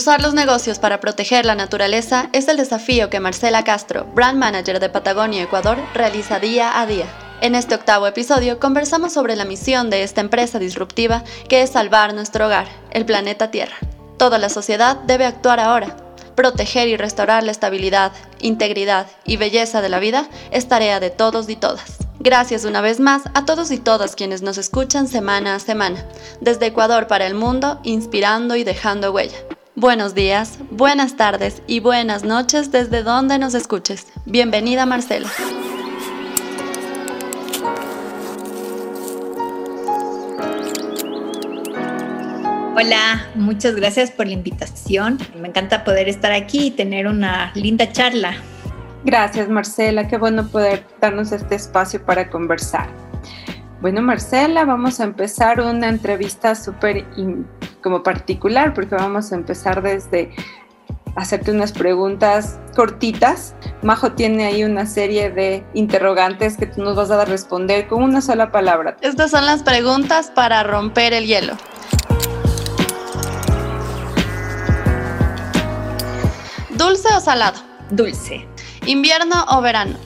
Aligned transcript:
Usar 0.00 0.22
los 0.22 0.32
negocios 0.32 0.78
para 0.78 0.98
proteger 0.98 1.44
la 1.44 1.54
naturaleza 1.54 2.30
es 2.32 2.48
el 2.48 2.56
desafío 2.56 3.10
que 3.10 3.20
Marcela 3.20 3.64
Castro, 3.64 4.06
brand 4.14 4.38
manager 4.38 4.80
de 4.80 4.88
Patagonia 4.88 5.42
Ecuador, 5.42 5.76
realiza 5.92 6.40
día 6.40 6.80
a 6.80 6.86
día. 6.86 7.04
En 7.42 7.54
este 7.54 7.74
octavo 7.74 8.06
episodio 8.06 8.58
conversamos 8.58 9.12
sobre 9.12 9.36
la 9.36 9.44
misión 9.44 9.90
de 9.90 10.02
esta 10.02 10.22
empresa 10.22 10.58
disruptiva 10.58 11.22
que 11.50 11.60
es 11.60 11.68
salvar 11.68 12.14
nuestro 12.14 12.46
hogar, 12.46 12.66
el 12.92 13.04
planeta 13.04 13.50
Tierra. 13.50 13.76
Toda 14.16 14.38
la 14.38 14.48
sociedad 14.48 14.96
debe 15.06 15.26
actuar 15.26 15.60
ahora. 15.60 15.94
Proteger 16.34 16.88
y 16.88 16.96
restaurar 16.96 17.42
la 17.42 17.52
estabilidad, 17.52 18.12
integridad 18.40 19.06
y 19.26 19.36
belleza 19.36 19.82
de 19.82 19.90
la 19.90 19.98
vida 19.98 20.30
es 20.50 20.66
tarea 20.66 20.98
de 20.98 21.10
todos 21.10 21.46
y 21.50 21.56
todas. 21.56 21.98
Gracias 22.20 22.64
una 22.64 22.80
vez 22.80 23.00
más 23.00 23.24
a 23.34 23.44
todos 23.44 23.70
y 23.70 23.76
todas 23.76 24.16
quienes 24.16 24.40
nos 24.40 24.56
escuchan 24.56 25.08
semana 25.08 25.56
a 25.56 25.60
semana, 25.60 26.06
desde 26.40 26.68
Ecuador 26.68 27.06
para 27.06 27.26
el 27.26 27.34
mundo, 27.34 27.80
inspirando 27.82 28.56
y 28.56 28.64
dejando 28.64 29.12
huella. 29.12 29.36
Buenos 29.76 30.16
días, 30.16 30.58
buenas 30.72 31.16
tardes 31.16 31.62
y 31.68 31.78
buenas 31.78 32.24
noches 32.24 32.72
desde 32.72 33.04
donde 33.04 33.38
nos 33.38 33.54
escuches. 33.54 34.08
Bienvenida 34.26 34.84
Marcela. 34.84 35.28
Hola, 42.76 43.28
muchas 43.36 43.76
gracias 43.76 44.10
por 44.10 44.26
la 44.26 44.32
invitación. 44.32 45.18
Me 45.40 45.48
encanta 45.48 45.84
poder 45.84 46.08
estar 46.08 46.32
aquí 46.32 46.66
y 46.66 46.70
tener 46.72 47.06
una 47.06 47.52
linda 47.54 47.92
charla. 47.92 48.34
Gracias 49.04 49.48
Marcela, 49.48 50.08
qué 50.08 50.18
bueno 50.18 50.48
poder 50.48 50.84
darnos 51.00 51.30
este 51.30 51.54
espacio 51.54 52.04
para 52.04 52.28
conversar. 52.28 52.88
Bueno 53.80 54.02
Marcela, 54.02 54.66
vamos 54.66 55.00
a 55.00 55.04
empezar 55.04 55.58
una 55.62 55.88
entrevista 55.88 56.54
súper 56.54 57.06
como 57.82 58.02
particular, 58.02 58.74
porque 58.74 58.94
vamos 58.94 59.32
a 59.32 59.36
empezar 59.36 59.80
desde 59.80 60.30
hacerte 61.16 61.50
unas 61.50 61.72
preguntas 61.72 62.58
cortitas. 62.76 63.54
Majo 63.80 64.12
tiene 64.12 64.44
ahí 64.44 64.64
una 64.64 64.84
serie 64.84 65.30
de 65.30 65.64
interrogantes 65.72 66.58
que 66.58 66.66
tú 66.66 66.82
nos 66.82 66.94
vas 66.94 67.10
a 67.10 67.24
responder 67.24 67.88
con 67.88 68.02
una 68.02 68.20
sola 68.20 68.52
palabra. 68.52 68.98
Estas 69.00 69.30
son 69.30 69.46
las 69.46 69.62
preguntas 69.62 70.30
para 70.30 70.62
romper 70.62 71.14
el 71.14 71.26
hielo. 71.26 71.54
¿Dulce 76.76 77.08
o 77.16 77.20
salado? 77.20 77.58
Dulce. 77.90 78.46
¿Invierno 78.84 79.46
o 79.48 79.62
verano? 79.62 79.96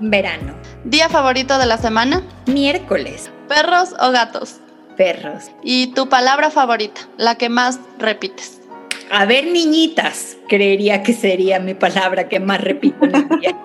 Verano. 0.00 0.61
¿Día 0.84 1.08
favorito 1.08 1.58
de 1.58 1.66
la 1.66 1.78
semana? 1.78 2.22
Miércoles. 2.46 3.30
¿Perros 3.48 3.94
o 4.00 4.10
gatos? 4.10 4.56
perros. 4.96 5.50
¿Y 5.62 5.88
tu 5.88 6.08
palabra 6.08 6.50
favorita, 6.50 7.00
la 7.16 7.36
que 7.36 7.48
más 7.48 7.80
repites? 7.98 8.60
A 9.10 9.24
ver, 9.24 9.46
niñitas, 9.46 10.36
creería 10.48 11.02
que 11.02 11.12
sería 11.12 11.58
mi 11.60 11.74
palabra 11.74 12.28
que 12.28 12.40
más 12.40 12.60
repito 12.60 13.04
en 13.04 13.14
el 13.14 13.28
día. 13.40 13.58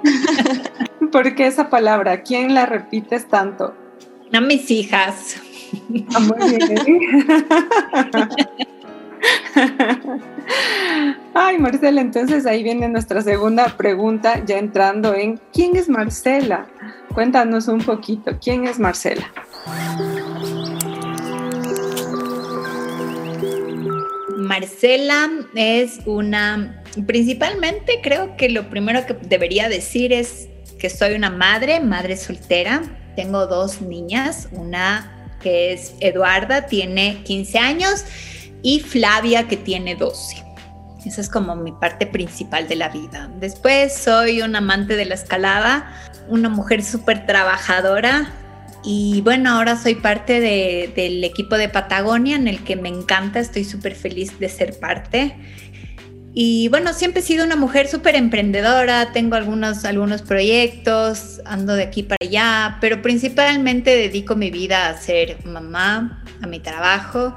¿Por 1.11 1.35
qué 1.35 1.47
esa 1.47 1.69
palabra? 1.69 2.21
¿Quién 2.21 2.53
la 2.53 2.65
repites 2.65 3.27
tanto? 3.27 3.73
A 4.33 4.41
mis 4.41 4.69
hijas. 4.71 5.37
Ah, 6.13 6.19
muy 6.19 6.57
bien. 6.57 7.37
Ay, 11.33 11.57
Marcela, 11.57 12.01
entonces 12.01 12.45
ahí 12.45 12.63
viene 12.63 12.87
nuestra 12.89 13.21
segunda 13.21 13.75
pregunta, 13.77 14.43
ya 14.45 14.57
entrando 14.57 15.13
en 15.13 15.39
¿quién 15.53 15.75
es 15.75 15.89
Marcela? 15.89 16.67
Cuéntanos 17.13 17.67
un 17.67 17.79
poquito, 17.79 18.37
¿quién 18.41 18.65
es 18.65 18.79
Marcela? 18.79 19.31
Marcela 24.37 25.29
es 25.55 25.99
una, 26.05 26.83
principalmente 27.05 27.99
creo 28.01 28.37
que 28.37 28.49
lo 28.49 28.69
primero 28.69 29.05
que 29.05 29.13
debería 29.13 29.67
decir 29.67 30.13
es 30.13 30.47
que 30.79 30.89
soy 30.89 31.13
una 31.15 31.29
madre, 31.29 31.79
madre 31.79 32.17
soltera. 32.17 32.81
Tengo 33.15 33.47
dos 33.47 33.81
niñas, 33.81 34.47
una 34.51 35.35
que 35.41 35.73
es 35.73 35.95
Eduarda, 35.99 36.67
tiene 36.67 37.23
15 37.23 37.59
años, 37.59 38.05
y 38.67 38.81
Flavia, 38.81 39.47
que 39.47 39.55
tiene 39.55 39.95
12. 39.95 40.43
Esa 41.05 41.21
es 41.21 41.29
como 41.29 41.55
mi 41.55 41.71
parte 41.71 42.05
principal 42.05 42.67
de 42.67 42.75
la 42.75 42.89
vida. 42.89 43.29
Después 43.39 43.95
soy 43.95 44.41
un 44.41 44.57
amante 44.57 44.97
de 44.97 45.05
la 45.05 45.15
escalada, 45.15 45.89
una 46.27 46.49
mujer 46.49 46.83
súper 46.83 47.25
trabajadora, 47.25 48.29
y 48.83 49.21
bueno, 49.21 49.51
ahora 49.51 49.77
soy 49.77 49.95
parte 49.95 50.41
del 50.41 51.23
equipo 51.23 51.55
de 51.57 51.69
Patagonia 51.69 52.35
en 52.35 52.49
el 52.49 52.61
que 52.61 52.75
me 52.75 52.89
encanta, 52.89 53.39
estoy 53.39 53.63
súper 53.63 53.95
feliz 53.95 54.37
de 54.37 54.49
ser 54.49 54.77
parte. 54.81 55.37
Y 56.33 56.67
bueno, 56.67 56.91
siempre 56.91 57.21
he 57.21 57.23
sido 57.23 57.45
una 57.45 57.55
mujer 57.55 57.87
súper 57.87 58.15
emprendedora, 58.15 59.13
tengo 59.13 59.37
algunos, 59.37 59.85
algunos 59.85 60.23
proyectos, 60.23 61.39
ando 61.45 61.73
de 61.73 61.83
aquí 61.83 62.03
para 62.03 62.17
allá, 62.19 62.79
pero 62.81 63.01
principalmente 63.01 63.91
dedico 63.95 64.35
mi 64.35 64.51
vida 64.51 64.89
a 64.89 64.97
ser 64.97 65.37
mamá, 65.45 66.21
a 66.41 66.47
mi 66.47 66.59
trabajo 66.59 67.33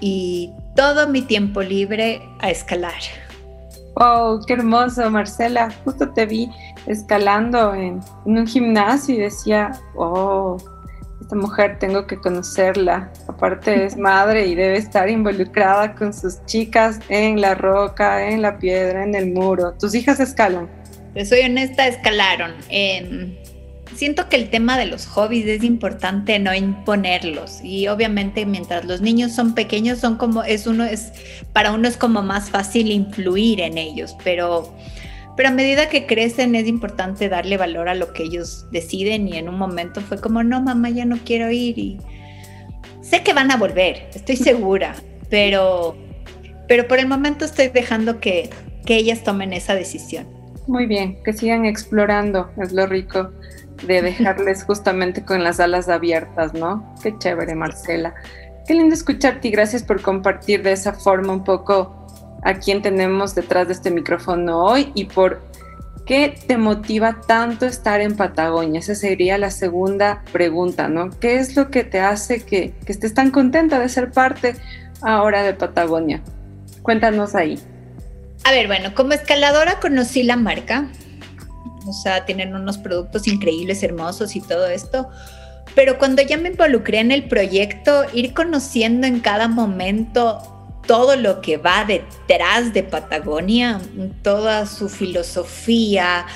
y 0.00 0.52
todo 0.76 1.08
mi 1.08 1.22
tiempo 1.22 1.62
libre 1.62 2.22
a 2.40 2.50
escalar. 2.50 3.00
¡Oh, 3.94 4.40
qué 4.46 4.52
hermoso, 4.52 5.10
Marcela! 5.10 5.70
Justo 5.84 6.10
te 6.10 6.24
vi 6.24 6.48
escalando 6.86 7.74
en, 7.74 8.00
un 8.24 8.46
gimnasio 8.46 9.16
y 9.16 9.18
decía, 9.18 9.72
oh, 9.96 10.56
esta 11.20 11.34
mujer 11.34 11.78
tengo 11.80 12.06
que 12.06 12.16
conocerla. 12.16 13.10
Aparte 13.26 13.86
es 13.86 13.96
madre 13.98 14.46
y 14.46 14.54
debe 14.54 14.76
estar 14.76 15.10
involucrada 15.10 15.94
con 15.96 16.14
sus 16.14 16.44
chicas 16.46 17.00
en 17.08 17.40
la 17.40 17.56
roca, 17.56 18.28
en 18.28 18.42
la 18.42 18.58
piedra, 18.58 19.02
en 19.02 19.16
el 19.16 19.32
muro. 19.32 19.72
¿Tus 19.80 19.94
hijas 19.96 20.20
escalan? 20.20 20.68
Pues 21.12 21.30
soy 21.30 21.40
honesta, 21.40 21.88
escalaron. 21.88 22.54
Siento 23.98 24.28
que 24.28 24.36
el 24.36 24.48
tema 24.48 24.78
de 24.78 24.86
los 24.86 25.06
hobbies 25.06 25.46
es 25.46 25.64
importante 25.64 26.38
no 26.38 26.54
imponerlos. 26.54 27.58
Y 27.64 27.88
obviamente 27.88 28.46
mientras 28.46 28.84
los 28.84 29.00
niños 29.00 29.32
son 29.32 29.54
pequeños 29.54 29.98
son 29.98 30.16
como 30.16 30.44
es 30.44 30.68
uno 30.68 30.84
es 30.84 31.12
para 31.52 31.72
uno 31.72 31.88
es 31.88 31.96
como 31.96 32.22
más 32.22 32.48
fácil 32.48 32.92
influir 32.92 33.60
en 33.60 33.76
ellos, 33.76 34.16
pero 34.22 34.72
pero 35.36 35.48
a 35.48 35.52
medida 35.52 35.88
que 35.88 36.06
crecen 36.06 36.54
es 36.54 36.68
importante 36.68 37.28
darle 37.28 37.56
valor 37.56 37.88
a 37.88 37.94
lo 37.94 38.12
que 38.12 38.24
ellos 38.24 38.66
deciden. 38.72 39.28
Y 39.28 39.36
en 39.36 39.48
un 39.48 39.56
momento 39.56 40.00
fue 40.00 40.20
como, 40.20 40.42
no, 40.42 40.60
mamá, 40.60 40.90
ya 40.90 41.04
no 41.04 41.16
quiero 41.24 41.50
ir 41.50 41.78
y 41.78 41.98
sé 43.02 43.22
que 43.22 43.34
van 43.34 43.50
a 43.50 43.56
volver, 43.56 44.08
estoy 44.14 44.36
segura, 44.50 44.96
pero, 45.28 45.96
pero 46.66 46.88
por 46.88 46.98
el 46.98 47.06
momento 47.06 47.44
estoy 47.44 47.68
dejando 47.68 48.20
que, 48.20 48.50
que 48.84 48.96
ellas 48.96 49.22
tomen 49.22 49.52
esa 49.52 49.74
decisión. 49.74 50.26
Muy 50.66 50.86
bien, 50.86 51.18
que 51.24 51.32
sigan 51.32 51.64
explorando, 51.64 52.50
es 52.60 52.72
lo 52.72 52.86
rico 52.86 53.30
de 53.82 54.02
dejarles 54.02 54.64
justamente 54.64 55.24
con 55.24 55.44
las 55.44 55.60
alas 55.60 55.88
abiertas, 55.88 56.54
¿no? 56.54 56.94
Qué 57.02 57.16
chévere, 57.18 57.54
Marcela. 57.54 58.14
Qué 58.66 58.74
lindo 58.74 58.94
escucharte 58.94 59.48
y 59.48 59.50
gracias 59.50 59.82
por 59.82 60.02
compartir 60.02 60.62
de 60.62 60.72
esa 60.72 60.92
forma 60.92 61.32
un 61.32 61.44
poco 61.44 62.06
a 62.42 62.54
quién 62.54 62.82
tenemos 62.82 63.34
detrás 63.34 63.66
de 63.66 63.72
este 63.72 63.90
micrófono 63.90 64.62
hoy 64.64 64.92
y 64.94 65.06
por 65.06 65.42
qué 66.08 66.34
te 66.46 66.56
motiva 66.56 67.20
tanto 67.26 67.66
estar 67.66 68.00
en 68.00 68.16
Patagonia. 68.16 68.80
Esa 68.80 68.94
sería 68.94 69.36
la 69.36 69.50
segunda 69.50 70.22
pregunta, 70.32 70.88
¿no? 70.88 71.10
¿Qué 71.10 71.36
es 71.36 71.56
lo 71.56 71.70
que 71.70 71.84
te 71.84 72.00
hace 72.00 72.44
que, 72.44 72.72
estés 72.86 73.14
tan 73.14 73.30
contenta 73.30 73.78
de 73.78 73.88
ser 73.88 74.10
parte 74.10 74.56
ahora 75.02 75.42
de 75.42 75.54
Patagonia? 75.54 76.22
Cuéntanos 76.82 77.34
ahí. 77.34 77.58
A 78.44 78.52
ver, 78.52 78.68
bueno, 78.68 78.94
como 78.94 79.12
escaladora 79.12 79.80
conocí 79.80 80.22
la 80.22 80.36
marca, 80.36 80.88
o 81.86 81.92
sea, 81.92 82.24
tienen 82.24 82.54
unos 82.54 82.78
productos 82.78 83.26
increíbles, 83.26 83.82
hermosos 83.82 84.36
y 84.36 84.40
todo 84.40 84.66
esto. 84.68 85.08
Pero 85.74 85.98
cuando 85.98 86.22
ya 86.22 86.36
me 86.36 86.48
involucré 86.48 87.00
en 87.00 87.12
el 87.12 87.28
proyecto, 87.28 88.04
ir 88.12 88.34
conociendo 88.34 89.06
en 89.06 89.20
cada 89.20 89.48
momento 89.48 90.58
todo 90.86 91.16
lo 91.16 91.40
que 91.40 91.58
va 91.58 91.84
detrás 91.84 92.72
de 92.72 92.82
Patagonia, 92.82 93.80
toda 94.22 94.66
su 94.66 94.88
filosofía, 94.88 96.26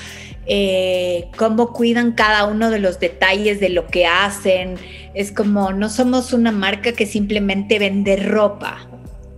eh, 0.46 1.28
cómo 1.36 1.72
cuidan 1.72 2.12
cada 2.12 2.44
uno 2.44 2.70
de 2.70 2.78
los 2.78 3.00
detalles 3.00 3.60
de 3.60 3.70
lo 3.70 3.86
que 3.86 4.06
hacen. 4.06 4.76
Es 5.14 5.32
como, 5.32 5.72
no 5.72 5.88
somos 5.88 6.32
una 6.32 6.52
marca 6.52 6.92
que 6.92 7.06
simplemente 7.06 7.78
vende 7.78 8.16
ropa, 8.16 8.86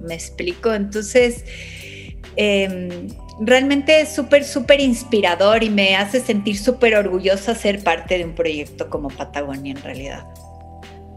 ¿me 0.01 0.15
explico? 0.15 0.75
Entonces, 0.75 1.45
em, 2.37 3.09
realmente 3.41 4.01
es 4.01 4.15
súper, 4.15 4.45
súper 4.45 4.81
inspirador 4.81 5.63
y 5.63 5.71
me 5.71 5.97
hace 5.97 6.21
sentir 6.21 6.59
súper 6.59 6.95
orgullosa 6.95 7.55
ser 7.55 7.83
parte 7.83 8.19
de 8.19 8.25
un 8.25 8.35
proyecto 8.35 8.89
como 8.89 9.09
Patagonia 9.09 9.73
en 9.73 9.83
realidad. 9.83 10.25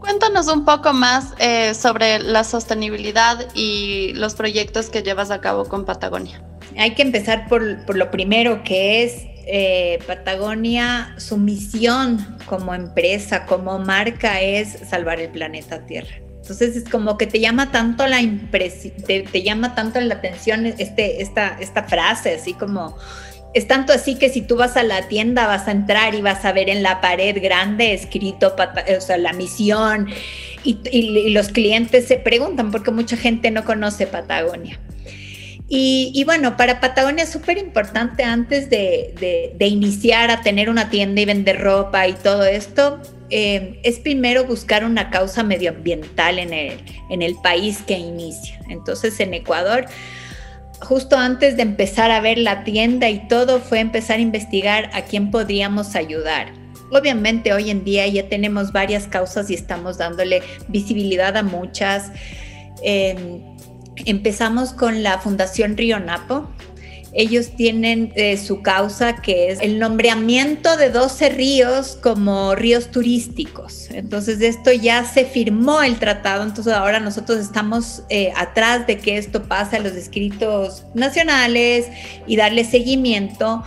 Cuéntanos 0.00 0.48
un 0.48 0.64
poco 0.64 0.92
más 0.92 1.34
eh, 1.38 1.74
sobre 1.74 2.18
la 2.20 2.44
sostenibilidad 2.44 3.46
y 3.54 4.12
los 4.14 4.34
proyectos 4.34 4.88
que 4.90 5.02
llevas 5.02 5.30
a 5.30 5.40
cabo 5.40 5.64
con 5.66 5.84
Patagonia. 5.84 6.42
Hay 6.76 6.94
que 6.94 7.02
empezar 7.02 7.48
por, 7.48 7.84
por 7.84 7.96
lo 7.96 8.10
primero, 8.10 8.62
que 8.62 9.02
es 9.02 9.26
eh, 9.46 9.98
Patagonia, 10.06 11.14
su 11.16 11.36
misión 11.36 12.38
como 12.46 12.74
empresa, 12.74 13.46
como 13.46 13.78
marca, 13.78 14.40
es 14.40 14.78
salvar 14.88 15.20
el 15.20 15.30
planeta 15.30 15.84
Tierra. 15.86 16.27
Entonces 16.48 16.76
es 16.76 16.88
como 16.88 17.18
que 17.18 17.26
te 17.26 17.40
llama 17.40 17.70
tanto 17.70 18.06
la 18.06 18.22
impresión, 18.22 18.94
te, 19.04 19.42
llama 19.42 19.74
tanto 19.74 20.00
la 20.00 20.14
atención 20.14 20.64
este, 20.64 21.20
esta, 21.20 21.58
esta 21.60 21.82
frase, 21.82 22.36
así 22.36 22.54
como 22.54 22.96
es 23.52 23.66
tanto 23.66 23.92
así 23.92 24.14
que 24.14 24.30
si 24.30 24.40
tú 24.40 24.56
vas 24.56 24.78
a 24.78 24.82
la 24.82 25.08
tienda 25.08 25.46
vas 25.46 25.68
a 25.68 25.72
entrar 25.72 26.14
y 26.14 26.22
vas 26.22 26.46
a 26.46 26.52
ver 26.52 26.70
en 26.70 26.82
la 26.82 27.02
pared 27.02 27.36
grande 27.42 27.92
escrito 27.92 28.54
o 28.56 29.00
sea, 29.02 29.18
la 29.18 29.34
misión 29.34 30.08
y, 30.64 31.30
los 31.30 31.48
clientes 31.48 32.08
se 32.08 32.16
preguntan 32.16 32.70
porque 32.70 32.92
mucha 32.92 33.18
gente 33.18 33.50
no 33.50 33.64
conoce 33.66 34.06
Patagonia. 34.06 34.80
Y, 35.70 36.24
bueno, 36.24 36.56
para 36.56 36.80
Patagonia 36.80 37.24
es 37.24 37.30
súper 37.30 37.58
importante 37.58 38.24
antes 38.24 38.70
de, 38.70 39.54
iniciar 39.60 40.30
a 40.30 40.40
tener 40.40 40.70
una 40.70 40.88
tienda 40.88 41.20
y 41.20 41.26
vender 41.26 41.60
ropa 41.60 42.08
y 42.08 42.14
todo 42.14 42.44
esto, 42.44 43.00
eh, 43.30 43.80
es 43.82 43.98
primero 43.98 44.44
buscar 44.44 44.84
una 44.84 45.10
causa 45.10 45.42
medioambiental 45.42 46.38
en 46.38 46.52
el, 46.52 46.80
en 47.10 47.22
el 47.22 47.34
país 47.36 47.82
que 47.86 47.98
inicia. 47.98 48.60
Entonces 48.68 49.18
en 49.20 49.34
Ecuador 49.34 49.86
justo 50.80 51.16
antes 51.16 51.56
de 51.56 51.62
empezar 51.62 52.10
a 52.10 52.20
ver 52.20 52.38
la 52.38 52.64
tienda 52.64 53.08
y 53.10 53.26
todo, 53.28 53.60
fue 53.60 53.80
empezar 53.80 54.18
a 54.18 54.22
investigar 54.22 54.90
a 54.92 55.02
quién 55.02 55.30
podríamos 55.30 55.94
ayudar. 55.96 56.52
Obviamente 56.90 57.52
hoy 57.52 57.70
en 57.70 57.84
día 57.84 58.06
ya 58.06 58.28
tenemos 58.28 58.72
varias 58.72 59.06
causas 59.06 59.50
y 59.50 59.54
estamos 59.54 59.98
dándole 59.98 60.42
visibilidad 60.68 61.36
a 61.36 61.42
muchas. 61.42 62.10
Em, 62.82 63.42
empezamos 64.06 64.72
con 64.72 65.02
la 65.02 65.18
Fundación 65.18 65.76
Río 65.76 66.00
Napo, 66.00 66.48
ellos 67.18 67.50
tienen 67.56 68.12
eh, 68.14 68.36
su 68.36 68.62
causa 68.62 69.16
que 69.16 69.50
es 69.50 69.60
el 69.60 69.80
nombramiento 69.80 70.76
de 70.76 70.88
12 70.90 71.30
ríos 71.30 71.98
como 72.00 72.54
ríos 72.54 72.92
turísticos. 72.92 73.90
Entonces, 73.90 74.40
esto 74.40 74.70
ya 74.70 75.04
se 75.04 75.24
firmó 75.24 75.82
el 75.82 75.98
tratado, 75.98 76.44
entonces 76.44 76.72
ahora 76.72 77.00
nosotros 77.00 77.40
estamos 77.40 78.04
eh, 78.08 78.32
atrás 78.36 78.86
de 78.86 78.98
que 78.98 79.18
esto 79.18 79.42
pase 79.42 79.76
a 79.76 79.80
los 79.80 79.94
escritos 79.94 80.84
nacionales 80.94 81.88
y 82.28 82.36
darle 82.36 82.64
seguimiento. 82.64 83.64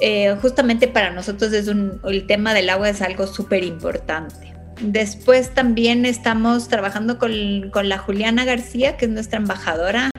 Eh, 0.00 0.34
justamente 0.40 0.88
para 0.88 1.10
nosotros 1.10 1.52
es 1.52 1.68
el 1.68 2.26
tema 2.26 2.54
del 2.54 2.70
agua 2.70 2.88
es 2.88 3.02
algo 3.02 3.26
súper 3.26 3.62
importante. 3.62 4.54
Después 4.80 5.52
también 5.52 6.06
estamos 6.06 6.68
trabajando 6.68 7.18
con, 7.18 7.68
con 7.70 7.90
la 7.90 7.98
Juliana 7.98 8.46
García, 8.46 8.96
que 8.96 9.04
es 9.04 9.10
nuestra 9.10 9.38
embajadora 9.38 10.10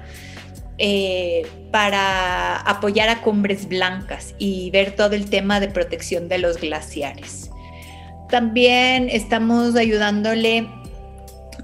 eh, 0.77 1.45
para 1.71 2.57
apoyar 2.57 3.09
a 3.09 3.21
Cumbres 3.21 3.67
Blancas 3.67 4.35
y 4.37 4.69
ver 4.71 4.95
todo 4.95 5.15
el 5.15 5.29
tema 5.29 5.59
de 5.59 5.67
protección 5.69 6.27
de 6.27 6.37
los 6.37 6.57
glaciares. 6.57 7.49
También 8.29 9.09
estamos 9.09 9.75
ayudándole 9.75 10.67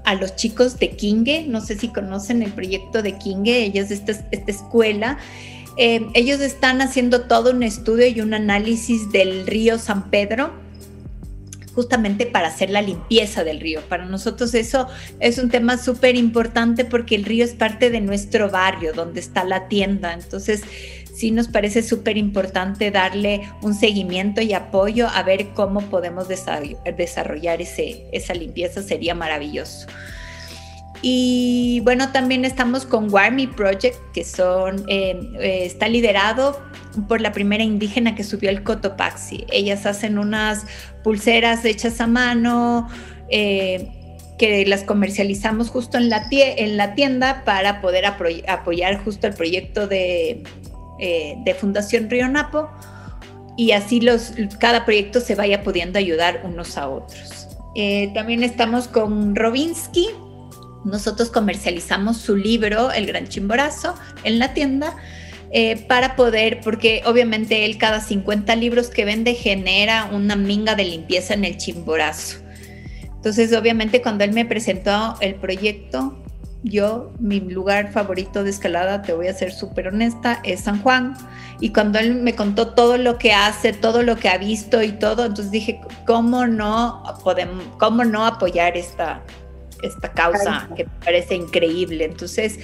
a 0.04 0.14
los 0.14 0.36
chicos 0.36 0.78
de 0.78 0.90
Kinge, 0.90 1.46
no 1.46 1.60
sé 1.60 1.78
si 1.78 1.88
conocen 1.88 2.42
el 2.42 2.52
proyecto 2.52 3.02
de 3.02 3.16
Kinge, 3.16 3.64
ellos 3.64 3.90
esta, 3.90 4.12
esta 4.12 4.50
escuela, 4.50 5.18
eh, 5.76 6.06
ellos 6.14 6.40
están 6.40 6.82
haciendo 6.82 7.22
todo 7.22 7.50
un 7.50 7.62
estudio 7.62 8.06
y 8.06 8.20
un 8.20 8.34
análisis 8.34 9.10
del 9.10 9.46
río 9.46 9.78
San 9.78 10.10
Pedro 10.10 10.63
justamente 11.74 12.26
para 12.26 12.48
hacer 12.48 12.70
la 12.70 12.82
limpieza 12.82 13.44
del 13.44 13.60
río. 13.60 13.80
Para 13.88 14.06
nosotros 14.06 14.54
eso 14.54 14.86
es 15.20 15.38
un 15.38 15.50
tema 15.50 15.76
súper 15.76 16.16
importante 16.16 16.84
porque 16.84 17.14
el 17.14 17.24
río 17.24 17.44
es 17.44 17.54
parte 17.54 17.90
de 17.90 18.00
nuestro 18.00 18.50
barrio, 18.50 18.92
donde 18.92 19.20
está 19.20 19.44
la 19.44 19.68
tienda. 19.68 20.12
Entonces, 20.12 20.62
sí 21.14 21.30
nos 21.30 21.48
parece 21.48 21.82
súper 21.82 22.16
importante 22.16 22.90
darle 22.90 23.48
un 23.62 23.74
seguimiento 23.74 24.40
y 24.40 24.52
apoyo 24.52 25.08
a 25.08 25.22
ver 25.22 25.48
cómo 25.54 25.80
podemos 25.82 26.26
desarrollar 26.28 27.62
ese, 27.62 28.06
esa 28.12 28.34
limpieza, 28.34 28.82
sería 28.82 29.14
maravilloso. 29.14 29.86
Y 31.06 31.80
bueno, 31.80 32.12
también 32.12 32.46
estamos 32.46 32.86
con 32.86 33.12
Warmy 33.12 33.46
Project, 33.46 33.98
que 34.14 34.24
son, 34.24 34.86
eh, 34.88 35.14
eh, 35.38 35.66
está 35.66 35.86
liderado 35.86 36.58
por 37.08 37.20
la 37.20 37.30
primera 37.30 37.62
indígena 37.62 38.14
que 38.14 38.24
subió 38.24 38.48
el 38.48 38.62
Cotopaxi. 38.62 39.44
Ellas 39.52 39.84
hacen 39.84 40.18
unas 40.18 40.64
pulseras 41.02 41.62
hechas 41.66 42.00
a 42.00 42.06
mano, 42.06 42.88
eh, 43.28 43.90
que 44.38 44.64
las 44.64 44.82
comercializamos 44.84 45.68
justo 45.68 45.98
en 45.98 46.08
la, 46.08 46.26
en 46.30 46.78
la 46.78 46.94
tienda 46.94 47.42
para 47.44 47.82
poder 47.82 48.06
apoyar 48.06 49.04
justo 49.04 49.26
el 49.26 49.34
proyecto 49.34 49.86
de, 49.86 50.42
de 50.98 51.54
Fundación 51.54 52.08
Río 52.08 52.28
Napo 52.28 52.70
y 53.58 53.72
así 53.72 54.00
los, 54.00 54.32
cada 54.58 54.86
proyecto 54.86 55.20
se 55.20 55.34
vaya 55.34 55.62
pudiendo 55.62 55.98
ayudar 55.98 56.40
unos 56.44 56.78
a 56.78 56.88
otros. 56.88 57.46
también 58.14 58.42
estamos 58.42 58.88
con 58.88 59.36
Robinsky, 59.36 60.08
nosotros 60.84 61.30
comercializamos 61.30 62.18
su 62.18 62.36
libro, 62.36 62.92
El 62.92 63.06
Gran 63.06 63.28
Chimborazo, 63.28 63.94
en 64.24 64.38
la 64.38 64.54
tienda. 64.54 64.96
Eh, 65.56 65.84
para 65.86 66.16
poder, 66.16 66.60
porque 66.64 67.02
obviamente 67.06 67.64
él 67.64 67.78
cada 67.78 68.00
50 68.00 68.56
libros 68.56 68.88
que 68.88 69.04
vende 69.04 69.34
genera 69.34 70.06
una 70.06 70.34
minga 70.34 70.74
de 70.74 70.84
limpieza 70.84 71.34
en 71.34 71.44
el 71.44 71.58
chimborazo. 71.58 72.38
Entonces, 73.04 73.52
obviamente, 73.52 74.02
cuando 74.02 74.24
él 74.24 74.32
me 74.32 74.44
presentó 74.44 75.14
el 75.20 75.36
proyecto, 75.36 76.18
yo, 76.64 77.12
mi 77.20 77.40
lugar 77.40 77.92
favorito 77.92 78.42
de 78.42 78.50
escalada, 78.50 79.02
te 79.02 79.12
voy 79.12 79.28
a 79.28 79.34
ser 79.34 79.52
súper 79.52 79.88
honesta, 79.88 80.40
es 80.44 80.60
San 80.60 80.82
Juan. 80.82 81.14
Y 81.60 81.70
cuando 81.70 81.98
él 81.98 82.16
me 82.16 82.34
contó 82.34 82.74
todo 82.74 82.98
lo 82.98 83.18
que 83.18 83.32
hace, 83.32 83.72
todo 83.72 84.02
lo 84.02 84.16
que 84.16 84.28
ha 84.28 84.38
visto 84.38 84.82
y 84.82 84.92
todo, 84.92 85.26
entonces 85.26 85.52
dije, 85.52 85.80
¿cómo 86.06 86.46
no 86.46 87.02
podemos, 87.22 87.62
cómo 87.78 88.04
no 88.04 88.26
apoyar 88.26 88.76
esta, 88.76 89.22
esta 89.84 90.12
causa 90.12 90.68
que 90.76 90.86
parece 91.04 91.34
increíble. 91.34 92.04
Entonces, 92.04 92.58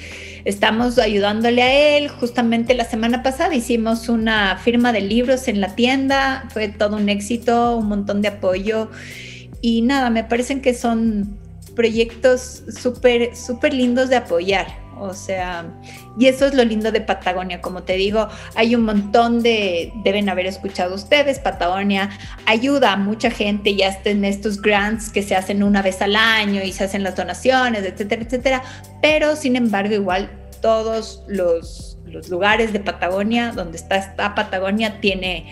estamos 0.44 0.98
ayudándole 0.98 1.62
a 1.62 1.96
él. 1.96 2.08
Justamente 2.08 2.74
la 2.74 2.84
semana 2.84 3.22
pasada 3.22 3.54
hicimos 3.54 4.08
una 4.08 4.56
firma 4.58 4.92
de 4.92 5.00
libros 5.00 5.48
en 5.48 5.60
la 5.60 5.74
tienda, 5.74 6.48
fue 6.52 6.68
todo 6.68 6.96
un 6.96 7.08
éxito, 7.08 7.76
un 7.76 7.88
montón 7.88 8.22
de 8.22 8.28
apoyo. 8.28 8.90
Y 9.60 9.82
nada, 9.82 10.10
me 10.10 10.24
parecen 10.24 10.62
que 10.62 10.74
son 10.74 11.38
proyectos 11.74 12.62
súper, 12.68 13.36
súper 13.36 13.74
lindos 13.74 14.08
de 14.08 14.16
apoyar. 14.16 14.79
O 15.00 15.14
sea, 15.14 15.64
y 16.18 16.26
eso 16.26 16.46
es 16.46 16.54
lo 16.54 16.62
lindo 16.62 16.92
de 16.92 17.00
Patagonia, 17.00 17.62
como 17.62 17.82
te 17.84 17.94
digo, 17.94 18.28
hay 18.54 18.74
un 18.74 18.84
montón 18.84 19.42
de, 19.42 19.92
deben 20.04 20.28
haber 20.28 20.44
escuchado 20.44 20.94
ustedes, 20.94 21.38
Patagonia 21.38 22.10
ayuda 22.44 22.92
a 22.92 22.96
mucha 22.96 23.30
gente, 23.30 23.74
ya 23.74 23.98
en 24.04 24.24
estos 24.26 24.60
grants 24.60 25.10
que 25.10 25.22
se 25.22 25.34
hacen 25.34 25.62
una 25.62 25.80
vez 25.80 26.02
al 26.02 26.16
año 26.16 26.62
y 26.62 26.72
se 26.72 26.84
hacen 26.84 27.02
las 27.02 27.16
donaciones, 27.16 27.84
etcétera, 27.84 28.22
etcétera, 28.22 28.62
pero 29.00 29.36
sin 29.36 29.56
embargo 29.56 29.94
igual 29.94 30.30
todos 30.60 31.24
los, 31.26 31.98
los 32.04 32.28
lugares 32.28 32.72
de 32.72 32.80
Patagonia, 32.80 33.52
donde 33.52 33.78
está, 33.78 33.96
está 33.96 34.34
Patagonia, 34.34 35.00
tiene 35.00 35.46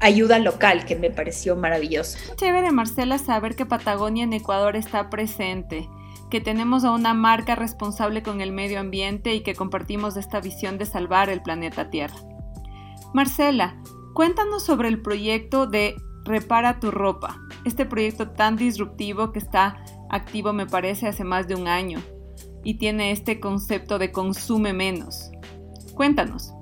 ayuda 0.00 0.38
local 0.38 0.84
que 0.84 0.96
me 0.96 1.10
pareció 1.10 1.56
maravilloso. 1.56 2.18
Chévere, 2.36 2.70
Marcela, 2.70 3.18
saber 3.18 3.56
que 3.56 3.66
Patagonia 3.66 4.24
en 4.24 4.32
Ecuador 4.32 4.76
está 4.76 5.10
presente 5.10 5.88
que 6.30 6.40
tenemos 6.40 6.84
a 6.84 6.92
una 6.92 7.14
marca 7.14 7.54
responsable 7.54 8.22
con 8.22 8.40
el 8.40 8.52
medio 8.52 8.80
ambiente 8.80 9.34
y 9.34 9.42
que 9.42 9.54
compartimos 9.54 10.16
esta 10.16 10.40
visión 10.40 10.78
de 10.78 10.86
salvar 10.86 11.30
el 11.30 11.42
planeta 11.42 11.90
Tierra. 11.90 12.16
Marcela, 13.14 13.76
cuéntanos 14.14 14.64
sobre 14.64 14.88
el 14.88 15.00
proyecto 15.02 15.66
de 15.66 15.94
Repara 16.24 16.80
tu 16.80 16.90
ropa, 16.90 17.38
este 17.64 17.86
proyecto 17.86 18.30
tan 18.30 18.56
disruptivo 18.56 19.30
que 19.30 19.38
está 19.38 19.76
activo 20.10 20.52
me 20.52 20.66
parece 20.66 21.06
hace 21.06 21.22
más 21.22 21.46
de 21.46 21.54
un 21.54 21.68
año 21.68 22.00
y 22.64 22.74
tiene 22.74 23.12
este 23.12 23.38
concepto 23.38 24.00
de 24.00 24.10
consume 24.10 24.72
menos. 24.72 25.30
Cuéntanos. 25.94 26.52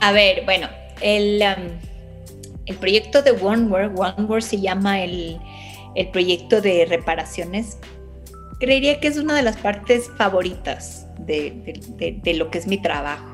A 0.00 0.10
ver, 0.10 0.44
bueno, 0.44 0.66
el, 1.00 1.40
um, 1.42 1.78
el 2.66 2.76
proyecto 2.76 3.22
de 3.22 3.30
OneWorld, 3.30 3.96
OneWorld 3.96 4.42
se 4.42 4.60
llama 4.60 5.00
el, 5.00 5.38
el 5.94 6.10
proyecto 6.10 6.60
de 6.60 6.86
reparaciones 6.86 7.78
creería 8.60 9.00
que 9.00 9.08
es 9.08 9.16
una 9.16 9.34
de 9.34 9.42
las 9.42 9.56
partes 9.56 10.10
favoritas 10.16 11.06
de, 11.18 12.32
lo 12.36 12.50
que 12.50 12.58
es 12.58 12.66
mi 12.66 12.80
trabajo. 12.80 13.26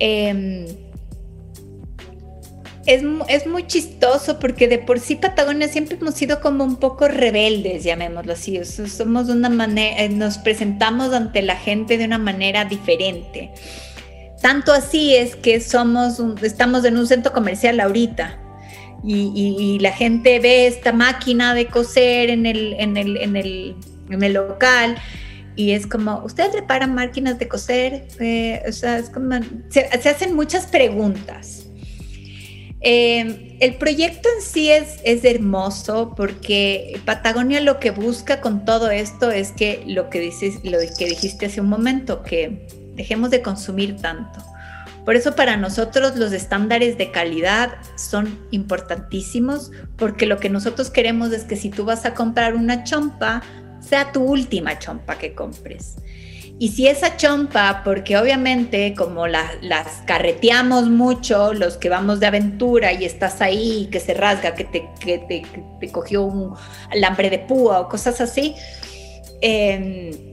Em, 0.00 0.66
es, 2.86 3.46
muy 3.46 3.66
chistoso 3.66 4.38
porque 4.38 4.66
de 4.66 4.78
por 4.78 4.98
sí 4.98 5.16
Patagonia 5.16 5.68
siempre 5.68 5.98
hemos 6.00 6.14
sido 6.14 6.40
como 6.40 6.64
un 6.64 6.76
poco 6.76 7.06
rebeldes, 7.06 7.84
llamémoslo 7.84 8.32
así. 8.32 8.58
somos 8.64 9.26
de 9.26 9.34
una 9.34 9.50
manera, 9.50 10.02
eh, 10.02 10.08
nos 10.08 10.38
presentamos 10.38 11.12
ante 11.12 11.42
la 11.42 11.56
gente 11.56 11.98
de 11.98 12.06
una 12.06 12.18
manera 12.18 12.64
diferente. 12.64 13.50
Tanto 14.40 14.72
así 14.72 15.14
es 15.14 15.36
que 15.36 15.60
somos, 15.60 16.18
estamos 16.42 16.84
en 16.86 16.96
un 16.96 17.06
centro 17.06 17.32
comercial 17.32 17.78
ahorita. 17.78 18.38
Y, 19.04 19.78
la 19.80 19.92
gente 19.92 20.40
ve 20.40 20.66
esta 20.66 20.92
máquina 20.92 21.54
de 21.54 21.66
coser 21.66 22.30
en 22.30 22.46
el, 22.46 22.74
en 22.78 22.96
el, 22.96 23.76
local 24.08 24.96
y 25.56 25.72
es 25.72 25.86
como, 25.86 26.22
¿ustedes 26.24 26.52
reparan 26.52 26.94
máquinas 26.94 27.38
de 27.38 27.48
coser? 27.48 28.06
Eh, 28.20 28.62
o 28.68 28.72
sea, 28.72 28.98
es 28.98 29.10
como, 29.10 29.40
se 29.70 30.08
hacen 30.08 30.34
muchas 30.34 30.66
preguntas. 30.66 31.68
Eh, 32.80 33.56
el 33.58 33.74
proyecto 33.74 34.28
en 34.36 34.42
sí 34.42 34.70
es, 34.70 35.00
es 35.02 35.24
hermoso 35.24 36.14
porque 36.16 37.00
Patagonia 37.04 37.60
lo 37.60 37.80
que 37.80 37.90
busca 37.90 38.40
con 38.40 38.64
todo 38.64 38.90
esto 38.90 39.32
es 39.32 39.50
que 39.50 39.82
lo 39.86 40.10
que, 40.10 40.20
dices, 40.20 40.60
lo 40.62 40.78
que 40.96 41.06
dijiste 41.06 41.46
hace 41.46 41.60
un 41.60 41.68
momento, 41.68 42.22
que 42.22 42.68
dejemos 42.94 43.30
de 43.30 43.42
consumir 43.42 43.96
tanto. 43.96 44.40
Por 45.04 45.16
eso 45.16 45.34
para 45.34 45.56
nosotros 45.56 46.16
los 46.16 46.32
estándares 46.32 46.98
de 46.98 47.10
calidad 47.10 47.78
son 47.96 48.38
importantísimos 48.50 49.72
porque 49.96 50.26
lo 50.26 50.38
que 50.38 50.50
nosotros 50.50 50.90
queremos 50.90 51.32
es 51.32 51.44
que 51.44 51.56
si 51.56 51.70
tú 51.70 51.84
vas 51.84 52.04
a 52.04 52.14
comprar 52.14 52.54
una 52.54 52.84
chompa, 52.84 53.42
sea 53.80 54.12
tu 54.12 54.22
última 54.22 54.78
chompa 54.78 55.16
que 55.18 55.34
compres. 55.34 55.96
Y 56.60 56.70
si 56.70 56.88
esa 56.88 57.16
chompa, 57.16 57.82
porque 57.84 58.16
obviamente 58.16 58.92
como 58.96 59.28
las 59.28 60.02
carreteamos 60.06 60.88
mucho, 60.88 61.54
los 61.54 61.76
que 61.76 61.88
vamos 61.88 62.18
de 62.18 62.26
aventura 62.26 62.92
y 62.92 63.04
estás 63.04 63.40
ahí, 63.40 63.88
que 63.92 64.00
se 64.00 64.12
rasga, 64.14 64.54
que 64.56 64.64
te, 64.64 64.88
que 64.98 65.18
te, 65.80 65.92
cogió 65.92 66.24
un 66.24 66.54
alambre 66.90 67.30
de 67.30 67.38
púa 67.38 67.78
o 67.80 67.88
cosas 67.88 68.20
así, 68.20 68.56
eh, 69.40 70.27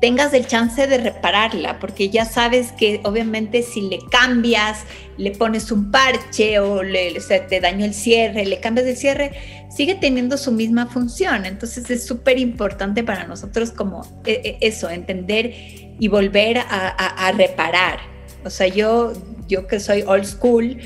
tengas 0.00 0.32
el 0.32 0.46
chance 0.46 0.86
de 0.86 0.98
repararla, 0.98 1.78
porque 1.78 2.08
ya 2.08 2.24
sabes 2.24 2.72
que 2.72 3.00
obviamente 3.04 3.62
si 3.62 3.82
le 3.82 3.98
cambias, 4.10 4.84
le 5.18 5.30
pones 5.32 5.70
un 5.70 5.90
parche 5.90 6.58
o 6.58 6.82
le, 6.82 7.20
se 7.20 7.40
te 7.40 7.60
dañó 7.60 7.84
el 7.84 7.92
cierre, 7.92 8.46
le 8.46 8.60
cambias 8.60 8.86
el 8.86 8.96
cierre, 8.96 9.32
sigue 9.68 9.94
teniendo 9.94 10.38
su 10.38 10.52
misma 10.52 10.86
función. 10.86 11.44
Entonces 11.44 11.90
es 11.90 12.06
súper 12.06 12.38
importante 12.38 13.04
para 13.04 13.26
nosotros 13.26 13.70
como 13.70 14.02
e, 14.24 14.58
e, 14.60 14.66
eso, 14.66 14.88
entender 14.88 15.52
y 15.98 16.08
volver 16.08 16.58
a, 16.58 17.32
reparar. 17.36 18.00
O 18.42 18.48
sea, 18.48 18.66
yo, 18.68 19.12
yo 19.48 19.66
que 19.66 19.78
soy 19.78 20.02
old 20.06 20.24
school, 20.24 20.78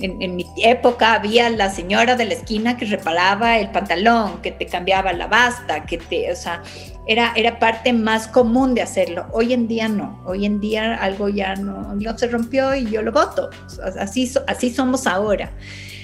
en, 0.00 0.20
en, 0.22 0.36
mi 0.36 0.46
época 0.56 1.14
había 1.14 1.48
la 1.50 1.70
señora 1.70 2.16
de 2.16 2.24
la 2.24 2.34
esquina 2.34 2.76
que 2.76 2.84
reparaba 2.86 3.58
el 3.58 3.70
pantalón, 3.70 4.40
que 4.42 4.50
te 4.50 4.66
cambiaba 4.66 5.12
la 5.12 5.26
basta, 5.26 5.84
que 5.84 5.98
te, 5.98 6.32
o 6.32 6.36
sea, 6.36 6.62
era, 7.06 7.32
era 7.36 7.58
parte 7.58 7.92
más 7.92 8.28
común 8.28 8.74
de 8.74 8.82
hacerlo. 8.82 9.26
Hoy 9.32 9.52
en 9.52 9.68
día 9.68 9.88
no, 9.88 10.22
hoy 10.26 10.46
en 10.46 10.60
día 10.60 10.94
algo 10.94 11.28
ya 11.28 11.54
no, 11.56 11.94
no 11.94 12.18
se 12.18 12.28
rompió 12.28 12.74
y 12.74 12.90
yo 12.90 13.02
lo 13.02 13.12
voto. 13.12 13.50
Así, 13.98 14.30
así 14.46 14.70
somos 14.70 15.06
ahora. 15.06 15.50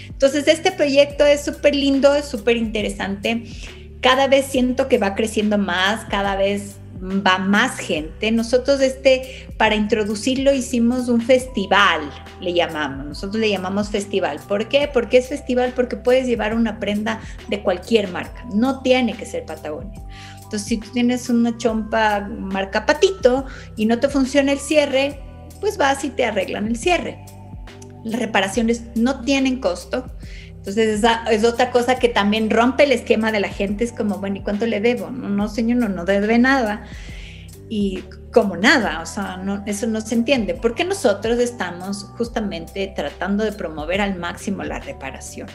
Entonces, 0.08 0.48
este 0.48 0.72
proyecto 0.72 1.26
es 1.26 1.44
súper 1.44 1.74
lindo, 1.74 2.14
es 2.14 2.24
súper 2.24 2.56
interesante. 2.56 3.44
Cada 4.00 4.28
vez 4.28 4.46
siento 4.46 4.88
que 4.88 4.98
va 4.98 5.14
creciendo 5.14 5.58
más, 5.58 6.06
cada 6.06 6.36
vez 6.36 6.76
va 7.02 7.38
más 7.38 7.78
gente. 7.78 8.30
Nosotros 8.30 8.80
este, 8.80 9.48
para 9.56 9.74
introducirlo 9.74 10.52
hicimos 10.52 11.08
un 11.08 11.20
festival, 11.20 12.10
le 12.40 12.52
llamamos. 12.52 13.06
Nosotros 13.06 13.40
le 13.40 13.50
llamamos 13.50 13.90
festival. 13.90 14.40
¿Por 14.46 14.68
qué? 14.68 14.88
Porque 14.92 15.18
es 15.18 15.28
festival 15.28 15.72
porque 15.74 15.96
puedes 15.96 16.26
llevar 16.26 16.54
una 16.54 16.78
prenda 16.78 17.20
de 17.48 17.62
cualquier 17.62 18.08
marca. 18.08 18.44
No 18.52 18.82
tiene 18.82 19.14
que 19.14 19.26
ser 19.26 19.44
Patagonia. 19.44 20.02
Entonces, 20.36 20.68
si 20.68 20.78
tú 20.78 20.88
tienes 20.92 21.28
una 21.28 21.56
chompa 21.58 22.20
marca 22.20 22.86
patito 22.86 23.46
y 23.76 23.86
no 23.86 23.98
te 23.98 24.08
funciona 24.08 24.52
el 24.52 24.58
cierre, 24.58 25.20
pues 25.60 25.76
vas 25.76 26.04
y 26.04 26.10
te 26.10 26.24
arreglan 26.24 26.66
el 26.66 26.76
cierre. 26.76 27.24
Las 28.04 28.20
reparaciones 28.20 28.84
no 28.94 29.22
tienen 29.22 29.58
costo. 29.58 30.06
Entonces, 30.66 30.98
esa 30.98 31.22
es 31.30 31.44
otra 31.44 31.70
cosa 31.70 31.96
que 32.00 32.08
también 32.08 32.50
rompe 32.50 32.82
el 32.82 32.90
esquema 32.90 33.30
de 33.30 33.38
la 33.38 33.48
gente. 33.48 33.84
Es 33.84 33.92
como, 33.92 34.18
bueno, 34.18 34.38
¿y 34.38 34.40
cuánto 34.40 34.66
le 34.66 34.80
debo? 34.80 35.12
No, 35.12 35.28
no 35.28 35.48
señor, 35.48 35.78
no, 35.78 35.88
no 35.88 36.04
debe 36.04 36.40
nada. 36.40 36.82
Y 37.68 38.02
como 38.32 38.56
nada, 38.56 39.00
o 39.00 39.06
sea, 39.06 39.36
no, 39.36 39.62
eso 39.66 39.86
no 39.86 40.00
se 40.00 40.16
entiende, 40.16 40.54
porque 40.54 40.82
nosotros 40.82 41.38
estamos 41.38 42.06
justamente 42.18 42.92
tratando 42.96 43.44
de 43.44 43.52
promover 43.52 44.00
al 44.00 44.16
máximo 44.16 44.64
la 44.64 44.80
reparación. 44.80 45.46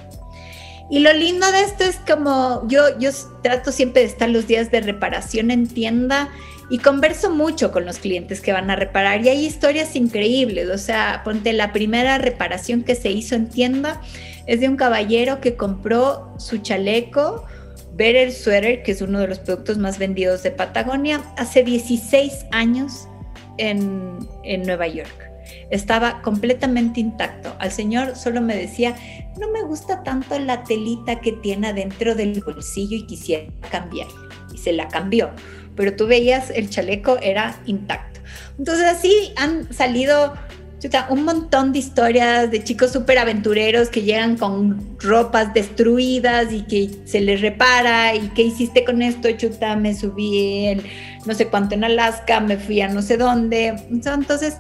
Y 0.89 0.99
lo 0.99 1.11
lindo 1.11 1.51
de 1.51 1.61
esto 1.61 1.83
es 1.83 1.97
como 2.07 2.65
yo, 2.69 2.97
yo 2.97 3.11
trato 3.43 3.73
siempre 3.73 4.03
de 4.03 4.07
estar 4.07 4.29
los 4.29 4.47
días 4.47 4.71
de 4.71 4.79
reparación 4.79 5.51
en 5.51 5.67
tienda 5.67 6.29
y 6.69 6.77
converso 6.77 7.29
mucho 7.29 7.73
con 7.73 7.85
los 7.85 7.99
clientes 7.99 8.39
que 8.39 8.53
van 8.53 8.71
a 8.71 8.77
reparar 8.77 9.25
y 9.25 9.29
hay 9.29 9.45
historias 9.45 9.93
increíbles. 9.97 10.69
O 10.69 10.77
sea, 10.77 11.21
ponte 11.25 11.51
la 11.51 11.73
primera 11.73 12.17
reparación 12.17 12.83
que 12.83 12.95
se 12.95 13.11
hizo 13.11 13.35
en 13.35 13.49
tienda 13.49 13.99
es 14.45 14.60
de 14.60 14.69
un 14.69 14.75
caballero 14.75 15.39
que 15.41 15.55
compró 15.55 16.33
su 16.38 16.57
chaleco 16.60 17.45
Better 17.93 18.31
Sweater, 18.31 18.83
que 18.83 18.91
es 18.91 19.01
uno 19.01 19.19
de 19.19 19.27
los 19.27 19.39
productos 19.39 19.77
más 19.77 20.00
vendidos 20.00 20.43
de 20.43 20.51
Patagonia, 20.51 21.21
hace 21.38 21.63
16 21.63 22.45
años 22.51 23.07
en, 23.57 24.17
en 24.43 24.63
Nueva 24.63 24.88
York 24.88 25.31
estaba 25.71 26.21
completamente 26.21 27.00
intacto. 27.00 27.55
Al 27.60 27.71
señor 27.71 28.15
solo 28.15 28.41
me 28.41 28.55
decía, 28.55 28.95
no 29.39 29.50
me 29.50 29.63
gusta 29.63 30.03
tanto 30.03 30.38
la 30.38 30.63
telita 30.63 31.19
que 31.19 31.31
tiene 31.31 31.69
adentro 31.69 32.13
del 32.13 32.41
bolsillo 32.41 32.98
y 32.98 33.07
quisiera 33.07 33.45
cambiar. 33.71 34.07
Y 34.53 34.57
se 34.57 34.74
la 34.74 34.88
cambió. 34.89 35.31
Pero 35.75 35.95
tú 35.95 36.05
veías 36.07 36.50
el 36.51 36.69
chaleco 36.69 37.17
era 37.21 37.57
intacto. 37.65 38.19
Entonces 38.57 38.86
así 38.86 39.33
han 39.38 39.74
salido 39.74 40.33
un 41.09 41.25
montón 41.25 41.73
de 41.73 41.79
historias 41.79 42.50
de 42.50 42.63
chicos 42.63 42.91
súper 42.91 43.19
aventureros 43.19 43.89
que 43.89 44.01
llegan 44.01 44.38
con 44.38 44.97
ropas 45.00 45.53
destruidas 45.53 46.51
y 46.51 46.63
que 46.63 46.89
se 47.05 47.21
les 47.21 47.41
repara 47.41 48.15
y 48.15 48.29
qué 48.29 48.43
hiciste 48.43 48.83
con 48.83 49.01
esto, 49.01 49.29
chuta, 49.31 49.75
me 49.75 49.93
subí 49.93 50.67
el 50.67 50.83
no 51.25 51.35
sé 51.35 51.47
cuánto 51.47 51.75
en 51.75 51.83
Alaska, 51.83 52.39
me 52.39 52.57
fui 52.57 52.81
a 52.81 52.88
no 52.88 53.01
sé 53.01 53.17
dónde. 53.17 53.75
Entonces 53.89 54.57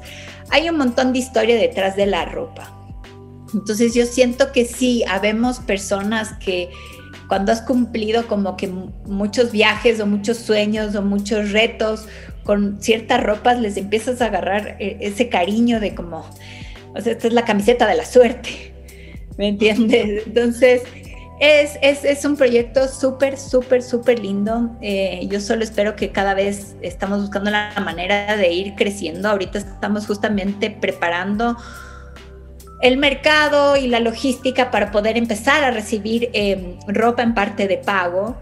hay 0.49 0.69
un 0.69 0.77
montón 0.77 1.13
de 1.13 1.19
historia 1.19 1.55
detrás 1.55 1.95
de 1.95 2.05
la 2.05 2.25
ropa. 2.25 2.77
Entonces 3.53 3.93
yo 3.93 4.05
siento 4.05 4.51
que 4.51 4.65
sí, 4.65 5.03
habemos 5.07 5.59
personas 5.59 6.33
que 6.33 6.69
cuando 7.27 7.51
has 7.51 7.61
cumplido 7.61 8.27
como 8.27 8.57
que 8.57 8.67
muchos 8.67 9.51
viajes 9.51 9.99
o 9.99 10.05
muchos 10.05 10.37
sueños 10.37 10.95
o 10.95 11.01
muchos 11.01 11.51
retos 11.51 12.05
con 12.43 12.81
ciertas 12.81 13.21
ropas, 13.23 13.59
les 13.59 13.77
empiezas 13.77 14.21
a 14.21 14.25
agarrar 14.25 14.77
eh, 14.79 14.97
ese 15.01 15.29
cariño 15.29 15.79
de 15.79 15.95
como, 15.95 16.25
o 16.95 17.01
sea, 17.01 17.13
esta 17.13 17.27
es 17.27 17.33
la 17.33 17.45
camiseta 17.45 17.87
de 17.87 17.95
la 17.95 18.05
suerte, 18.05 18.73
¿me 19.37 19.49
entiendes? 19.49 20.23
Entonces, 20.27 20.83
es, 21.39 21.79
es, 21.81 22.05
es 22.05 22.23
un 22.23 22.37
proyecto 22.37 22.87
súper, 22.87 23.35
súper, 23.35 23.81
súper 23.81 24.19
lindo. 24.19 24.77
Eh, 24.79 25.27
yo 25.27 25.39
solo 25.39 25.63
espero 25.63 25.95
que 25.95 26.11
cada 26.11 26.35
vez 26.35 26.75
estamos 26.83 27.21
buscando 27.21 27.49
la 27.49 27.73
manera 27.83 28.37
de 28.37 28.53
ir 28.53 28.75
creciendo. 28.75 29.27
Ahorita 29.27 29.57
estamos 29.57 30.05
justamente 30.05 30.69
preparando 30.69 31.57
el 32.81 32.97
mercado 32.97 33.75
y 33.75 33.87
la 33.87 33.99
logística 33.99 34.69
para 34.69 34.91
poder 34.91 35.17
empezar 35.17 35.63
a 35.63 35.71
recibir 35.71 36.29
eh, 36.33 36.77
ropa 36.87 37.23
en 37.23 37.33
parte 37.33 37.67
de 37.67 37.77
pago 37.77 38.37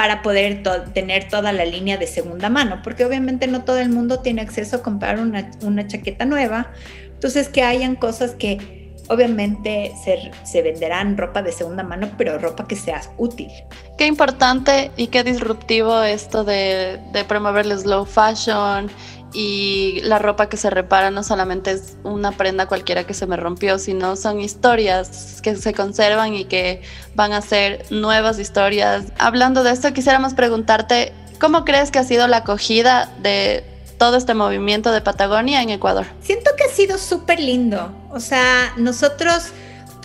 para 0.00 0.22
poder 0.22 0.62
tener 0.94 1.28
toda 1.28 1.52
la 1.52 1.66
línea 1.66 1.98
de 1.98 2.06
segunda 2.06 2.48
mano, 2.48 2.80
porque 2.82 3.04
obviamente 3.04 3.46
no 3.46 3.64
todo 3.64 3.80
el 3.80 3.90
mundo 3.90 4.20
tiene 4.20 4.40
acceso 4.40 4.76
a 4.76 4.82
comprar 4.82 5.20
una, 5.20 5.50
una 5.60 5.86
chaqueta 5.86 6.24
nueva. 6.24 6.72
Entonces, 7.12 7.50
que 7.50 7.64
hayan 7.64 7.96
cosas 7.96 8.30
que 8.30 8.94
obviamente 9.08 9.92
se, 10.02 10.30
se, 10.42 10.62
venderán 10.62 11.18
ropa 11.18 11.42
de 11.42 11.52
segunda 11.52 11.82
mano, 11.82 12.08
pero 12.16 12.38
ropa 12.38 12.66
que 12.66 12.76
sea 12.76 13.02
útil. 13.18 13.50
Qué 13.98 14.06
importante 14.06 14.90
y 14.96 15.08
qué 15.08 15.22
disruptivo 15.22 16.02
esto 16.02 16.44
de, 16.44 16.98
de 17.12 17.24
promover 17.24 17.66
el 17.66 17.78
slow 17.78 18.06
fashion 18.06 18.90
y 19.32 20.00
la 20.02 20.18
ropa 20.18 20.48
que 20.48 20.56
se 20.56 20.70
repara 20.70 21.10
no 21.10 21.22
solamente 21.22 21.72
es 21.72 21.96
una 22.02 22.32
prenda 22.32 22.66
cualquiera 22.66 23.04
que 23.04 23.14
se 23.14 23.26
me 23.26 23.36
rompió, 23.36 23.78
sino 23.78 24.16
son 24.16 24.40
historias 24.40 25.40
que 25.42 25.56
se 25.56 25.72
conservan 25.72 26.34
y 26.34 26.44
que 26.44 26.82
van 27.14 27.32
a 27.32 27.40
ser 27.40 27.84
nuevas 27.90 28.38
historias. 28.38 29.04
Hablando 29.18 29.62
de 29.62 29.72
esto, 29.72 29.92
quisiéramos 29.92 30.34
preguntarte, 30.34 31.12
¿cómo 31.38 31.64
crees 31.64 31.90
que 31.90 31.98
ha 31.98 32.04
sido 32.04 32.26
la 32.26 32.38
acogida 32.38 33.12
de 33.22 33.64
todo 33.98 34.16
este 34.16 34.34
movimiento 34.34 34.92
de 34.92 35.00
Patagonia 35.00 35.62
en 35.62 35.70
Ecuador? 35.70 36.06
Siento 36.22 36.50
que 36.56 36.64
ha 36.64 36.74
sido 36.74 36.98
súper 36.98 37.38
lindo. 37.38 37.92
O 38.10 38.18
sea, 38.18 38.72
nosotros 38.76 39.52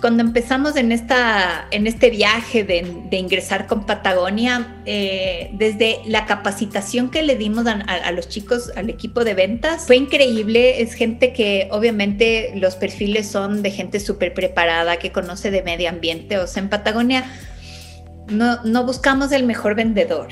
cuando 0.00 0.22
empezamos 0.22 0.76
en, 0.76 0.92
esta, 0.92 1.66
en 1.70 1.86
este 1.86 2.10
viaje 2.10 2.64
de, 2.64 3.16
ingresar 3.16 3.66
con 3.66 3.86
Patagonia, 3.86 4.76
eh, 4.84 5.50
desde 5.54 6.00
la 6.06 6.26
capacitación 6.26 7.10
que 7.10 7.22
le 7.22 7.36
dimos 7.36 7.66
a, 7.66 8.12
los 8.12 8.28
chicos, 8.28 8.70
al 8.76 8.90
equipo 8.90 9.24
de 9.24 9.34
ventas, 9.34 9.86
fue 9.86 9.96
increíble. 9.96 10.82
Es 10.82 10.94
gente 10.94 11.32
que 11.32 11.68
obviamente 11.70 12.52
los 12.56 12.76
perfiles 12.76 13.26
son 13.26 13.62
de 13.62 13.70
gente 13.70 14.00
súper 14.00 14.34
preparada, 14.34 14.98
que 14.98 15.12
conoce 15.12 15.50
de 15.50 15.62
medio 15.62 15.88
ambiente. 15.88 16.38
O 16.38 16.46
sea, 16.46 16.62
en 16.62 16.68
Patagonia 16.68 17.24
no, 18.28 18.62
no 18.64 18.84
buscamos 18.84 19.32
el 19.32 19.44
mejor 19.44 19.74
vendedor, 19.74 20.28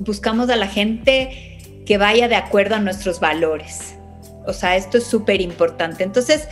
buscamos 0.00 0.50
a 0.50 0.56
la 0.56 0.68
gente 0.68 1.58
que 1.84 1.98
vaya 1.98 2.28
de 2.28 2.36
acuerdo 2.36 2.76
a 2.76 2.80
nuestros 2.80 3.18
valores. 3.18 3.96
O 4.46 4.52
sea, 4.52 4.76
esto 4.76 4.98
es 4.98 5.04
súper 5.04 5.40
importante. 5.40 6.02
Entonces, 6.02 6.48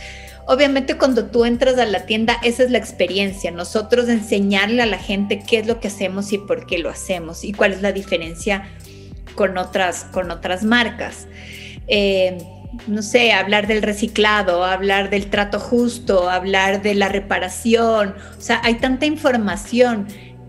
obviamente 0.51 0.97
cuando 0.97 1.27
tú 1.27 1.45
entras 1.45 1.77
a 1.77 1.85
la 1.85 2.05
tienda, 2.05 2.37
esa 2.43 2.63
es 2.63 2.71
la 2.71 2.77
experiencia. 2.77 3.51
Nosotros 3.51 4.09
enseñarle 4.09 4.81
a 4.81 4.85
la 4.85 4.97
gente 4.97 5.41
qué 5.47 5.59
es 5.59 5.67
lo 5.67 5.79
que 5.79 5.87
hacemos 5.87 6.33
y 6.33 6.37
por 6.37 6.65
qué 6.65 6.77
lo 6.77 6.89
hacemos 6.89 7.45
y 7.45 7.53
cuál 7.53 7.71
es 7.71 7.81
la 7.81 7.93
diferencia 7.93 8.67
con 9.35 9.57
otras, 9.57 10.03
con 10.11 10.29
otras 10.29 10.65
marcas. 10.65 11.27
Eh, 11.87 12.37
no 12.87 13.01
sé, 13.01 13.31
hablar 13.31 13.65
del 13.65 13.81
reciclado, 13.81 14.65
hablar 14.65 15.09
del 15.09 15.29
trato 15.29 15.57
justo, 15.57 16.29
hablar 16.29 16.81
de 16.81 16.95
la 16.95 17.07
reparación. 17.07 18.13
O 18.37 18.41
sea, 18.41 18.59
hay 18.63 18.75
tanta 18.75 19.05
información 19.05 20.07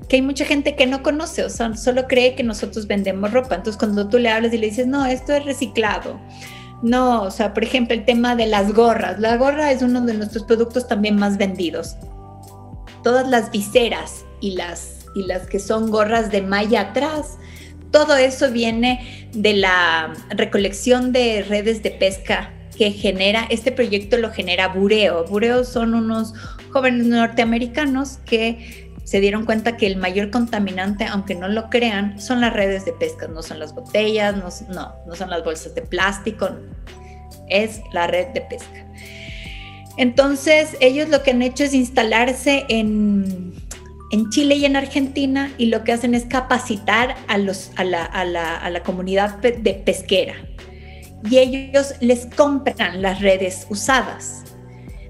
que 0.09 0.17
hay 0.17 0.23
mucha 0.23 0.45
gente 0.45 0.75
que 0.75 0.87
no 0.87 1.05
conoce, 1.05 1.45
o 1.45 1.49
sea, 1.49 1.77
solo 1.77 2.09
cree 2.09 2.35
que 2.35 2.43
nosotros 2.43 2.89
vendemos 2.89 3.31
ropa. 3.31 3.55
Entonces, 3.55 3.79
cuando 3.79 4.09
tú 4.09 4.19
le 4.19 4.31
hablas 4.31 4.53
y 4.53 4.59
le 4.59 4.67
dices, 4.67 4.89
no, 4.89 5.07
esto 5.07 5.33
es 5.33 5.45
reciclado, 5.45 6.21
no, 6.83 7.23
o 7.23 7.31
sea, 7.31 7.55
por 7.55 7.63
ejemplo, 7.63 7.95
el 7.95 8.05
tema 8.05 8.35
de 8.35 8.47
las 8.47 8.73
gorras. 8.73 9.21
La 9.21 9.37
gorra 9.37 9.71
es 9.71 9.83
uno 9.83 10.01
de 10.01 10.15
nuestros 10.15 10.45
productos 10.45 10.89
también 10.89 11.17
más 11.17 11.39
vendidos. 11.39 11.97
Todas 13.05 13.29
las 13.29 13.51
viseras 13.51 14.25
y 14.41 14.57
las, 14.57 15.07
y 15.15 15.23
las 15.23 15.47
que 15.47 15.61
son 15.61 15.91
gorras 15.91 16.31
de 16.33 16.43
malla 16.43 16.81
atrás, 16.81 17.39
todo 17.93 18.17
eso 18.17 18.51
viene 18.51 19.29
de 19.33 19.55
la 19.55 20.13
recolección 20.31 21.13
de 21.13 21.45
redes 21.49 21.83
de 21.83 21.91
pesca 21.91 22.53
que 22.77 22.91
genera, 22.91 23.47
este 23.51 23.71
proyecto 23.71 24.17
lo 24.17 24.33
genera 24.33 24.69
Bureo. 24.69 25.25
Bureo 25.25 25.65
son 25.65 25.95
unos 25.95 26.35
jóvenes 26.71 27.07
norteamericanos 27.07 28.19
que 28.25 28.92
se 29.05 29.21
dieron 29.21 29.45
cuenta 29.45 29.77
que 29.77 29.87
el 29.87 29.97
mayor 29.97 30.31
contaminante, 30.31 31.05
aunque 31.05 31.35
no 31.35 31.49
lo 31.49 31.71
crean, 31.71 32.21
son 32.21 32.41
las 32.41 32.53
redes 32.53 32.85
de 32.85 32.93
pesca, 32.93 33.27
no 33.27 33.43
son 33.43 33.59
las 33.59 33.75
botellas, 33.75 34.37
no, 34.37 34.49
no, 35.07 35.15
son 35.17 35.31
las 35.31 35.45
bolsas 35.45 35.75
de 35.75 35.83
plástico, 35.83 36.49
es 37.49 37.81
la 37.93 38.07
red 38.07 38.29
de 38.29 38.43
pesca. 38.43 38.87
Entonces, 39.97 40.77
ellos 40.81 41.09
lo 41.09 41.23
que 41.23 41.33
han 41.33 41.43
hecho 41.43 41.65
es 41.65 41.75
instalarse 41.75 42.65
en, 42.69 43.55
en 44.13 44.31
Chile 44.31 44.55
y 44.55 44.65
en 44.65 44.77
Argentina 44.77 45.53
y 45.59 45.67
lo 45.67 45.85
que 45.85 45.93
hacen 45.93 46.15
es 46.15 46.25
capacitar 46.25 47.17
a, 47.29 47.39
los, 47.39 47.73
a, 47.77 47.85
la, 47.85 48.05
a, 48.05 48.25
la, 48.25 48.57
a 48.57 48.71
la 48.71 48.83
comunidad 48.83 49.39
de 49.39 49.75
pesquera. 49.75 50.35
Y 51.29 51.39
ellos 51.39 51.95
les 52.01 52.27
compran 52.27 53.03
las 53.03 53.21
redes 53.21 53.67
usadas. 53.69 54.45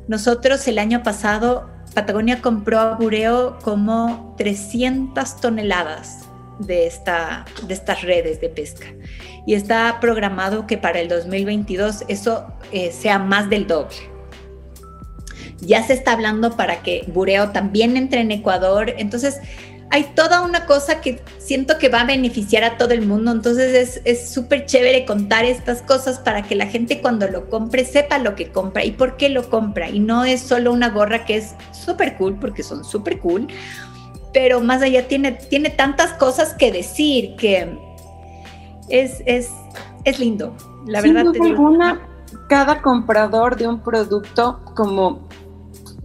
Nosotros 0.08 0.66
el 0.66 0.78
año 0.78 1.02
pasado 1.02 1.72
Patagonia 1.92 2.40
compró 2.40 2.80
a 2.80 2.94
Bureo 2.94 3.58
como 3.62 4.34
300 4.38 5.40
toneladas 5.40 6.28
de, 6.58 6.87
esta, 6.87 7.44
de 7.66 7.75
estas 7.75 8.02
redes 8.02 8.40
de 8.40 8.49
pesca. 8.49 8.87
Y 9.46 9.54
está 9.54 9.99
programado 10.00 10.66
que 10.66 10.78
para 10.78 11.00
el 11.00 11.08
2022 11.08 12.04
eso 12.08 12.46
eh, 12.70 12.92
sea 12.92 13.18
más 13.18 13.50
del 13.50 13.66
doble. 13.66 13.96
Ya 15.61 15.82
se 15.82 15.92
está 15.92 16.12
hablando 16.12 16.56
para 16.56 16.82
que 16.82 17.04
Bureo 17.08 17.50
también 17.50 17.96
entre 17.96 18.20
en 18.20 18.32
Ecuador. 18.32 18.94
Entonces, 18.99 19.40
hay 19.92 20.04
toda 20.14 20.40
una 20.40 20.64
cosa 20.64 21.02
que 21.02 21.20
siento 21.37 21.76
que 21.76 21.90
va 21.90 22.00
a 22.00 22.06
beneficiar 22.06 22.64
a 22.64 22.78
todo 22.78 22.92
el 22.94 23.06
mundo. 23.06 23.30
Entonces 23.30 24.00
es 24.06 24.30
súper 24.30 24.64
chévere 24.64 25.04
contar 25.04 25.44
estas 25.44 25.82
cosas 25.82 26.18
para 26.18 26.42
que 26.42 26.54
la 26.54 26.66
gente 26.66 27.02
cuando 27.02 27.28
lo 27.28 27.50
compre 27.50 27.84
sepa 27.84 28.16
lo 28.16 28.34
que 28.34 28.50
compra 28.50 28.87
y 28.87 28.92
por 28.92 29.18
qué 29.18 29.28
lo 29.28 29.50
compra. 29.50 29.90
Y 29.90 30.00
no 30.00 30.25
es 30.25 30.40
solo 30.40 30.72
una 30.72 30.88
gorra 30.88 31.26
que 31.26 31.37
es 31.37 31.54
súper 31.72 32.16
cool, 32.16 32.38
porque 32.40 32.62
son 32.62 32.87
súper 32.87 33.20
cool, 33.20 33.49
pero 34.32 34.62
más 34.62 34.80
allá 34.80 35.06
tiene, 35.08 35.32
tiene 35.32 35.68
tantas 35.68 36.14
cosas 36.14 36.54
que 36.54 36.72
decir 36.72 37.37
que 37.37 37.78
es, 38.88 39.22
es, 39.26 39.50
es 40.05 40.18
lindo. 40.18 40.57
La 40.87 41.02
verdad. 41.02 41.26
alguna, 41.38 42.00
cada 42.48 42.81
comprador 42.81 43.57
de 43.57 43.68
un 43.68 43.81
producto 43.81 44.62
como 44.74 45.28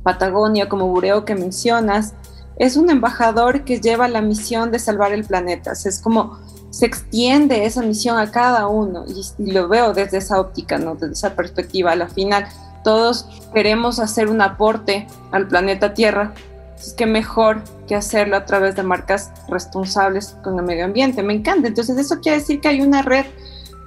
Patagonia, 0.03 0.67
como 0.67 0.87
Bureo 0.89 1.23
que 1.23 1.35
mencionas, 1.35 2.15
es 2.59 2.75
un 2.75 2.89
embajador 2.89 3.63
que 3.63 3.79
lleva 3.79 4.07
la 4.07 4.21
misión 4.21 4.71
de 4.71 4.79
salvar 4.79 5.11
el 5.11 5.23
planeta. 5.23 5.71
es 5.71 5.99
como 5.99 6.39
se 6.69 6.85
extiende 6.85 7.65
esa 7.65 7.81
misión 7.81 8.19
a 8.19 8.29
cada 8.31 8.67
uno 8.67 9.05
y, 9.07 9.51
lo 9.51 9.67
veo 9.67 9.93
desde 9.93 10.17
esa 10.17 10.39
óptica, 10.39 10.77
¿no? 10.77 10.95
desde 10.95 11.13
esa 11.13 11.35
perspectiva. 11.35 11.91
A 11.91 11.95
la 11.95 12.07
final, 12.07 12.45
todos 12.83 13.27
queremos 13.53 13.99
hacer 13.99 14.29
un 14.29 14.41
aporte 14.41 15.07
al 15.31 15.47
planeta 15.47 15.93
Tierra. 15.93 16.33
Es 16.77 16.93
que 16.93 17.05
mejor 17.05 17.63
que 17.87 17.95
hacerlo 17.95 18.35
a 18.35 18.45
través 18.45 18.75
de 18.75 18.83
marcas 18.83 19.31
responsables 19.47 20.35
con 20.43 20.59
el 20.59 20.65
medio 20.65 20.85
ambiente. 20.85 21.23
Me 21.23 21.33
encanta. 21.33 21.67
Entonces, 21.67 21.97
eso 21.97 22.19
quiere 22.19 22.39
decir 22.39 22.59
que 22.59 22.67
hay 22.67 22.81
una 22.81 23.01
red 23.01 23.25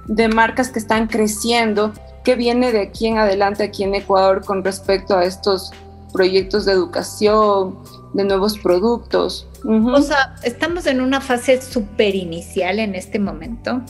de 0.07 0.27
marcas 0.27 0.69
que 0.69 0.79
están 0.79 1.07
creciendo, 1.07 1.93
que 2.23 2.35
viene 2.35 2.71
de 2.71 2.81
aquí 2.81 3.07
en 3.07 3.17
adelante, 3.19 3.63
aquí 3.63 3.83
en 3.83 3.95
Ecuador, 3.95 4.43
con 4.43 4.63
respecto 4.63 5.15
a 5.15 5.23
estos 5.23 5.71
proyectos 6.11 6.65
de 6.65 6.73
educación, 6.73 7.77
de 8.13 8.23
nuevos 8.23 8.57
productos. 8.57 9.47
O 9.63 10.01
sea, 10.01 10.35
estamos 10.43 10.85
en 10.87 11.01
una 11.01 11.21
fase 11.21 11.61
súper 11.61 12.15
inicial 12.15 12.79
en 12.79 12.95
este 12.95 13.19
momento, 13.19 13.81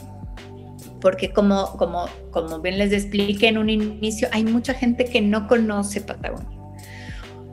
porque 0.99 1.31
como, 1.31 1.77
como, 1.77 2.05
como 2.31 2.59
bien 2.59 2.77
les 2.77 2.91
expliqué 2.93 3.47
en 3.47 3.57
un 3.57 3.69
inicio, 3.69 4.27
hay 4.31 4.43
mucha 4.43 4.73
gente 4.73 5.05
que 5.05 5.21
no 5.21 5.47
conoce 5.47 6.01
Patagonia. 6.01 6.61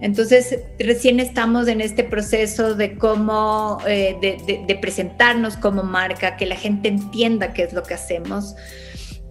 Entonces, 0.01 0.61
recién 0.79 1.19
estamos 1.19 1.67
en 1.67 1.81
este 1.81 2.05
proceso 2.05 2.75
de 2.75 2.97
cómo, 2.97 3.79
eh, 3.87 4.17
de, 4.21 4.75
presentarnos 4.77 5.57
como 5.57 5.83
marca, 5.83 6.37
que 6.37 6.47
la 6.47 6.55
gente 6.55 6.89
entienda 6.89 7.53
qué 7.53 7.65
es 7.65 7.73
lo 7.73 7.83
que 7.83 7.95
hacemos. 7.95 8.55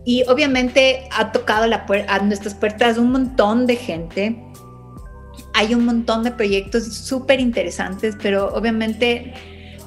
Y 0.04 0.24
obviamente 0.28 1.08
ha 1.12 1.32
tocado 1.32 1.68
la 1.68 1.86
a 2.08 2.20
nuestras 2.20 2.54
puertas 2.54 2.98
un 2.98 3.12
montón 3.12 3.66
de 3.66 3.76
gente 3.76 4.47
hay 5.58 5.74
un 5.74 5.86
montón 5.86 6.22
de 6.22 6.30
proyectos 6.30 6.84
súper 6.84 7.40
interesantes, 7.40 8.16
pero 8.22 8.54
obviamente 8.54 9.34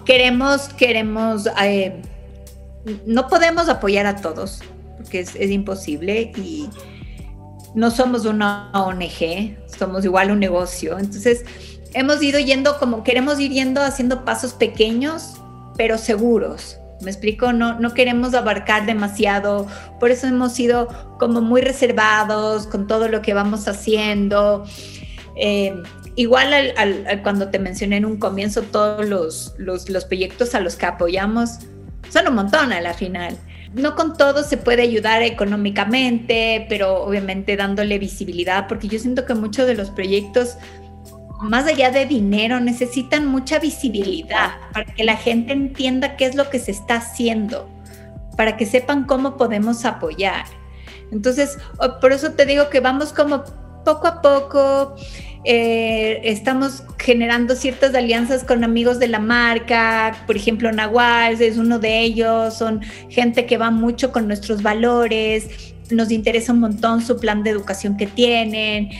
queremos, 0.05 0.69
queremos, 0.71 1.49
eh, 1.63 2.03
no 3.07 3.29
podemos 3.29 3.69
apoyar 3.69 4.05
a 4.05 4.17
todos, 4.17 4.65
porque 4.97 5.21
es, 5.21 5.37
imposible 5.37 6.33
y 6.37 6.69
no 7.77 7.93
somos 7.93 8.27
una 8.27 8.73
ONG, 8.75 9.57
somos 9.79 10.05
igual 10.05 10.33
un 10.33 10.41
negocio. 10.41 10.99
Entonces, 10.99 11.45
hemos 11.95 12.21
ido 12.21 12.41
yendo 12.41 12.77
como 12.81 13.05
queremos 13.05 13.39
ir 13.39 13.53
yendo 13.53 13.81
haciendo 13.81 14.25
pasos 14.25 14.55
pequeños, 14.55 15.41
pero 15.77 15.99
seguros. 15.99 16.79
Me 17.01 17.13
explico, 17.13 17.53
no, 17.53 17.79
no 17.79 17.95
queremos 17.95 18.35
abarcar 18.35 18.87
demasiado, 18.87 19.69
por 20.01 20.11
eso 20.11 20.27
hemos 20.27 20.53
sido 20.53 20.89
como 21.21 21.41
muy 21.41 21.61
reservados 21.61 22.67
con 22.67 22.89
todo 22.89 23.07
lo 23.07 23.23
que 23.23 23.35
vamos 23.35 23.69
haciendo. 23.69 24.65
Eh, 25.43 25.75
igual 26.17 26.53
al, 26.77 27.23
cuando 27.23 27.49
te 27.49 27.59
mencioné 27.59 27.97
en 27.97 28.05
un 28.05 28.19
comienzo 28.19 28.61
todos 28.61 29.09
los, 29.09 29.55
los, 29.57 30.05
proyectos 30.05 30.55
a 30.55 30.61
los 30.61 30.77
que 30.77 30.85
apoyamos, 30.85 31.61
son 32.11 32.29
un 32.29 32.35
montón 32.35 32.73
a 32.73 32.81
la 32.83 32.93
final. 32.93 33.39
No 33.73 33.95
con 33.95 34.19
todo 34.19 34.43
se 34.43 34.59
puede 34.59 34.83
ayudar 34.83 35.23
económicamente, 35.23 36.67
pero 36.69 37.05
obviamente 37.05 37.57
dándole 37.57 37.99
visibilidad, 37.99 38.69
porque 38.69 38.89
yo 38.89 38.99
siento 38.99 39.25
que 39.25 39.33
muchos 39.33 39.67
de 39.67 39.75
los 39.75 39.91
proyectos, 39.91 40.59
más 41.41 41.67
allá 41.67 41.91
de 41.91 42.05
dinero, 42.05 42.61
necesitan 42.61 43.27
mucha 43.27 43.59
visibilidad 43.59 44.51
para 44.75 44.93
que 44.93 45.05
la 45.05 45.17
gente 45.17 45.55
entienda 45.55 46.17
qué 46.17 46.27
es 46.27 46.35
lo 46.35 46.51
que 46.51 46.59
se 46.59 46.73
está 46.73 46.97
haciendo, 46.97 47.67
para 48.37 48.59
que 48.59 48.67
sepan 48.67 49.05
cómo 49.05 49.39
podemos 49.39 49.87
apoyar. 49.87 50.45
Entonces, 51.13 51.57
por 52.03 52.13
eso 52.13 52.33
te 52.33 52.45
digo 52.45 52.69
que 52.69 52.81
vamos 52.81 53.15
como 53.15 53.45
poco 53.85 54.07
a 54.07 54.21
poco 54.21 54.97
eh, 55.45 56.21
estamos 56.25 56.85
generando 56.99 57.57
ciertas 57.57 57.95
alianzas 57.95 58.45
con 58.45 58.63
amigos 58.63 58.99
de 58.99 59.09
la 59.09 59.21
marca, 59.21 60.25
por 60.27 60.37
ejemplo, 60.37 60.71
Nahual 60.71 61.41
es 61.41 61.57
uno 61.57 61.79
de 61.79 62.01
ellos, 62.01 62.55
son 62.55 62.83
gente 63.09 63.47
que 63.47 63.57
va 63.57 63.71
mucho 63.71 64.13
con 64.13 64.27
nuestros 64.27 64.63
valores, 64.63 65.75
nos 65.91 66.11
interesa 66.11 66.53
un 66.53 66.61
montón 66.61 67.01
su 67.01 67.19
plan 67.19 67.43
de 67.43 67.51
educación 67.51 67.97
que 67.97 68.07
tienen. 68.07 68.91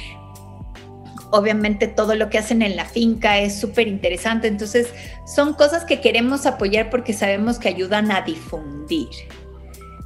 Obviamente 1.31 1.87
todo 1.87 2.15
lo 2.15 2.31
que 2.31 2.39
hacen 2.39 2.63
en 2.63 2.75
la 2.75 2.87
finca 2.87 3.39
es 3.39 3.61
súper 3.61 3.87
interesante, 3.87 4.49
entonces 4.49 4.89
son 5.27 5.53
cosas 5.53 5.85
que 5.85 6.01
queremos 6.01 6.47
apoyar 6.47 6.89
porque 6.89 7.13
sabemos 7.13 7.59
que 7.59 7.69
ayudan 7.69 8.11
a 8.11 8.23
difundir. 8.23 9.09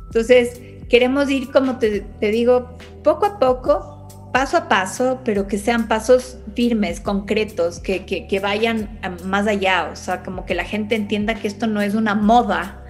Entonces, 0.07 0.61
queremos 0.89 1.31
ir, 1.31 1.51
como 1.51 1.79
te, 1.79 2.01
te 2.01 2.31
digo, 2.31 2.77
poco 3.03 3.27
a 3.27 3.39
poco, 3.39 3.94
paso 4.35 4.57
a 4.57 4.69
paso, 4.69 5.21
pero 5.25 5.47
que 5.47 5.59
sean 5.59 5.87
pasos 5.87 6.39
firmes, 6.57 6.99
concretos, 6.99 7.79
que, 7.79 8.05
que, 8.05 8.41
vayan 8.41 8.99
más 9.25 9.47
allá, 9.47 9.91
o 9.93 9.95
sea, 9.95 10.25
como 10.25 10.45
que 10.45 10.57
la 10.57 10.65
gente 10.65 10.97
entienda 10.97 11.37
que 11.37 11.47
esto 11.47 11.69
no 11.69 11.81
es 11.81 11.95
una 11.95 12.17
moda. 12.17 12.83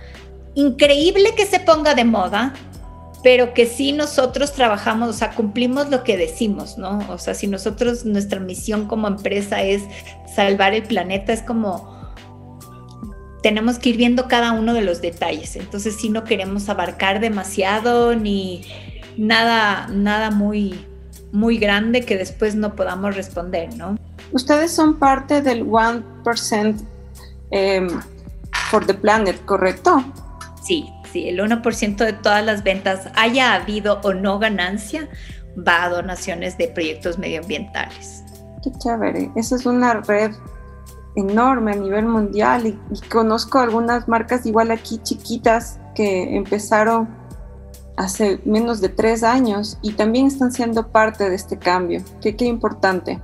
Increíble 0.55 1.35
que 1.37 1.45
se 1.45 1.61
ponga 1.61 1.95
de 1.95 2.07
moda, 2.07 2.55
pero 3.23 3.53
que 3.53 3.67
sí 3.67 3.93
nosotros 3.93 4.55
trabajamos, 4.55 5.11
o 5.11 5.13
sea, 5.13 5.33
cumplimos 5.33 5.91
lo 5.91 6.03
que 6.03 6.17
decimos, 6.17 6.79
¿no? 6.79 7.01
O 7.11 7.19
sea, 7.19 7.35
si 7.35 7.47
nosotros, 7.47 8.07
nuestra 8.07 8.41
misión 8.41 8.89
como 8.89 9.07
empresa 9.07 9.63
es 9.63 9.83
salvar 10.35 10.73
el 10.73 10.85
planeta, 10.85 11.35
es 11.35 11.43
como 11.43 11.93
tenemos 13.43 13.79
que 13.79 13.91
ir 13.91 13.99
viendo 13.99 14.29
cada 14.29 14.53
uno 14.53 14.73
de 14.73 14.81
los 14.81 15.03
detalles. 15.03 15.57
Entonces, 15.57 15.95
sí 16.01 16.09
no 16.09 16.25
queremos 16.25 16.71
abarcar 16.71 17.21
demasiado 17.21 18.15
ni 18.17 18.65
nada, 19.19 19.89
nada 19.89 20.31
muy, 20.31 20.87
muy 21.35 21.59
grande 21.59 22.05
que 22.05 22.17
después 22.17 22.55
no 22.55 22.77
podamos 22.77 23.17
responder, 23.17 23.77
¿no? 23.77 23.99
Ustedes 24.33 24.71
son 24.71 25.01
parte 25.01 25.43
del 25.43 25.67
1% 25.67 26.77
em, 27.51 27.89
for 28.71 28.87
the 28.87 28.95
planet, 28.95 29.45
¿correcto? 29.45 30.05
Sí, 30.63 30.89
sí, 31.13 31.29
el 31.29 31.41
1% 31.41 31.97
de 31.97 32.13
todas 32.13 32.45
las 32.45 32.63
ventas, 32.63 33.09
haya 33.17 33.55
habido 33.55 34.01
o 34.05 34.15
no 34.15 34.39
ganancia, 34.39 35.09
va 35.57 35.83
a 35.83 35.89
donaciones 35.89 36.57
de 36.57 36.69
proyectos 36.69 37.19
medioambientales. 37.19 38.23
Qué 38.63 38.71
chévere, 38.79 39.31
esa 39.35 39.57
es 39.57 39.67
una 39.67 39.95
red 39.95 40.31
enorme 41.17 41.73
a 41.73 41.77
nivel 41.77 42.07
mundial 42.07 42.67
y, 42.67 42.79
y 42.93 43.01
conozco 43.09 43.59
algunas 43.59 44.07
marcas 44.07 44.47
igual 44.47 44.71
aquí 44.71 44.99
chiquitas 45.03 45.81
que 45.97 46.37
empezaron 46.37 47.09
hace 47.97 48.41
menos 48.45 48.81
de 48.81 48.89
tres 48.89 49.23
años 49.23 49.79
y 49.83 49.93
también 49.93 50.27
están 50.27 50.53
siendo 50.53 50.89
parte 50.89 51.29
de 51.29 51.37
este 51.37 51.59
cambio. 51.59 52.03
Qué, 52.21 52.37
qué 52.37 52.45
importante. 52.45 53.21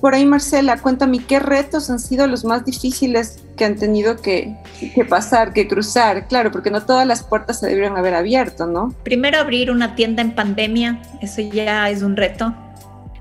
Por 0.00 0.14
ahí, 0.14 0.26
Marcela, 0.26 0.78
cuéntame 0.78 1.24
qué 1.24 1.38
retos 1.38 1.88
han 1.88 2.00
sido 2.00 2.26
los 2.26 2.44
más 2.44 2.64
difíciles 2.64 3.44
que 3.56 3.64
han 3.64 3.76
tenido 3.76 4.16
que, 4.16 4.56
que, 4.94 5.04
pasar, 5.04 5.52
que 5.52 5.68
cruzar. 5.68 6.26
Claro, 6.26 6.50
porque 6.50 6.70
no 6.70 6.82
todas 6.82 7.06
las 7.06 7.22
puertas 7.22 7.60
se 7.60 7.68
debieron 7.68 7.96
haber 7.96 8.14
abierto, 8.14 8.66
¿no? 8.66 8.92
Primero, 9.04 9.38
abrir 9.38 9.70
una 9.70 9.94
tienda 9.94 10.20
en 10.22 10.34
pandemia, 10.34 11.00
eso 11.20 11.40
ya 11.40 11.88
es 11.88 12.02
un 12.02 12.16
reto. 12.16 12.52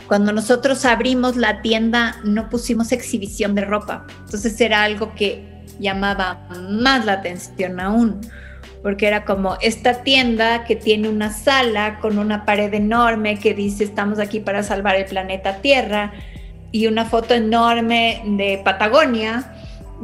Cuando 0.07 0.33
nosotros 0.33 0.83
abrimos 0.83 1.37
la 1.37 1.61
tienda, 1.61 2.15
no 2.23 2.49
pusimos 2.49 2.91
exhibición 2.91 3.53
de 3.53 3.63
ropa. 3.63 4.07
Entonces 4.25 4.59
era 4.59 4.83
algo 4.83 5.13
que 5.13 5.63
llamaba 5.79 6.47
más 6.69 7.05
la 7.05 7.13
atención 7.13 7.79
aún 7.79 8.21
porque 8.83 9.07
era 9.07 9.25
como 9.25 9.57
esta 9.61 10.03
tienda 10.03 10.63
que 10.65 10.75
tiene 10.75 11.07
una 11.09 11.31
sala 11.31 11.99
con 11.99 12.17
una 12.17 12.45
pared 12.45 12.73
enorme 12.73 13.37
que 13.37 13.53
dice 13.53 13.83
estamos 13.83 14.19
aquí 14.19 14.39
para 14.39 14.63
salvar 14.63 14.95
el 14.95 15.05
planeta 15.05 15.57
Tierra 15.57 16.13
y 16.71 16.87
una 16.87 17.05
foto 17.05 17.33
enorme 17.33 18.21
de 18.25 18.61
Patagonia 18.63 19.53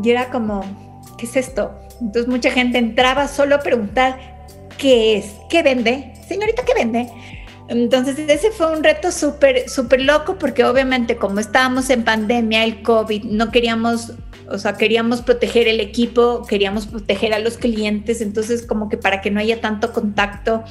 y 0.04 0.12
era 0.12 0.30
como, 0.30 0.64
¿qué 1.18 1.26
es 1.26 1.36
esto? 1.36 1.74
Entonces 2.02 2.28
mucha 2.28 2.52
gente 2.52 2.78
entraba 2.78 3.28
solo 3.28 3.56
a 3.56 3.60
preguntar, 3.60 4.20
¿qué 4.78 5.18
es? 5.18 5.34
¿Qué 5.50 5.64
vende? 5.64 6.14
Señorita, 6.28 6.64
¿qué 6.64 6.74
vende? 6.76 7.10
Entonces 7.70 8.18
ese 8.20 8.52
fue 8.52 8.72
un 8.72 8.84
reto 8.84 9.12
súper, 9.12 9.68
súper 9.70 10.02
loco 10.02 10.38
porque 10.38 10.64
obviamente 10.64 11.18
como 11.18 11.40
estábamos 11.40 11.90
en 11.90 12.04
pandemia, 12.04 12.64
el 12.64 12.82
COVID, 12.82 13.24
no 13.24 13.52
queríamos 13.52 14.14
o 14.50 14.58
sea, 14.58 14.74
queríamos 14.74 15.22
proteger 15.22 15.68
el 15.68 15.80
equipo, 15.80 16.46
queríamos 16.48 16.88
proteger 16.88 17.34
a 17.34 17.40
los 17.40 17.58
clientes, 17.58 18.22
entonces 18.22 18.66
como 18.66 18.90
que 18.90 18.98
para 18.98 19.22
que 19.22 19.32
no 19.32 19.40
haya 19.40 19.62
tanto 19.62 19.94
contacto, 19.94 20.64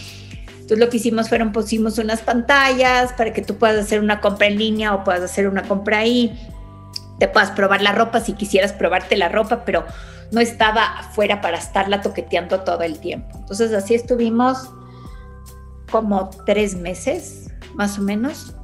entonces 0.48 0.78
lo 0.78 0.88
que 0.88 0.96
hicimos 0.96 1.28
fueron 1.28 1.52
pusimos 1.52 1.98
unas 1.98 2.22
pantallas 2.22 3.12
para 3.12 3.32
que 3.32 3.42
tú 3.42 3.56
puedas 3.56 3.78
hacer 3.78 4.00
una 4.00 4.20
compra 4.20 4.48
en 4.48 4.58
línea 4.58 4.94
o 4.94 5.04
puedas 5.04 5.22
hacer 5.22 5.46
una 5.46 5.62
compra 5.62 5.98
ahí, 5.98 6.36
te 7.18 7.28
puedas 7.28 7.50
probar 7.52 7.82
la 7.82 7.92
ropa 7.92 8.20
si 8.20 8.32
quisieras 8.32 8.72
probarte 8.72 9.16
la 9.16 9.28
ropa, 9.28 9.64
pero 9.64 9.84
no 10.32 10.40
estaba 10.40 10.98
afuera 10.98 11.40
para 11.40 11.58
estarla 11.58 12.02
toqueteando 12.02 12.60
todo 12.60 12.82
el 12.82 12.98
tiempo. 12.98 13.38
Entonces 13.38 13.72
así 13.72 13.94
estuvimos 13.94 14.70
como 15.90 16.30
tres 16.44 16.74
meses, 16.74 17.50
más 17.74 17.98
o 17.98 18.02
menos, 18.02 18.54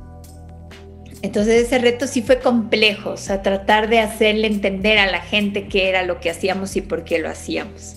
entonces 1.23 1.67
ese 1.67 1.79
reto 1.79 2.09
sí 2.09 2.21
fue 2.21 2.41
complejo, 2.41 3.11
o 3.11 3.17
sea, 3.17 3.43
tratar 3.43 3.89
de 3.89 4.01
hacerle 4.01 4.49
entender 4.49 4.99
a 4.99 5.11
la 5.11 5.21
gente 5.21 5.69
qué 5.69 5.89
era 5.89 6.03
lo 6.03 6.19
que 6.19 6.31
hacíamos 6.31 6.75
y 6.77 6.81
por 6.81 7.05
qué 7.05 7.21
lo 7.21 7.29
hacíamos. 7.29 7.97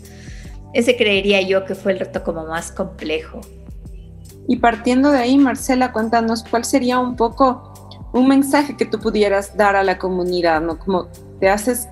Ese 0.73 0.95
creería 0.95 1.41
yo 1.41 1.65
que 1.65 1.73
fue 1.73 1.93
el 1.93 1.99
reto 1.99 2.23
como 2.23 2.45
más 2.45 2.71
complejo. 2.71 3.41
Y 4.47 4.57
partiendo 4.57 5.11
de 5.11 5.19
ahí, 5.19 5.37
Marcela, 5.37 5.91
cuéntanos 5.91 6.43
cuál 6.43 6.65
sería 6.65 6.99
un 6.99 7.15
poco 7.15 7.73
un 8.13 8.27
mensaje 8.27 8.77
que 8.77 8.85
tú 8.85 8.99
pudieras 8.99 9.57
dar 9.57 9.75
a 9.75 9.83
la 9.83 9.97
comunidad, 9.97 10.61
¿no? 10.61 10.77
Como 10.77 11.07
te 11.39 11.49
haces, 11.49 11.89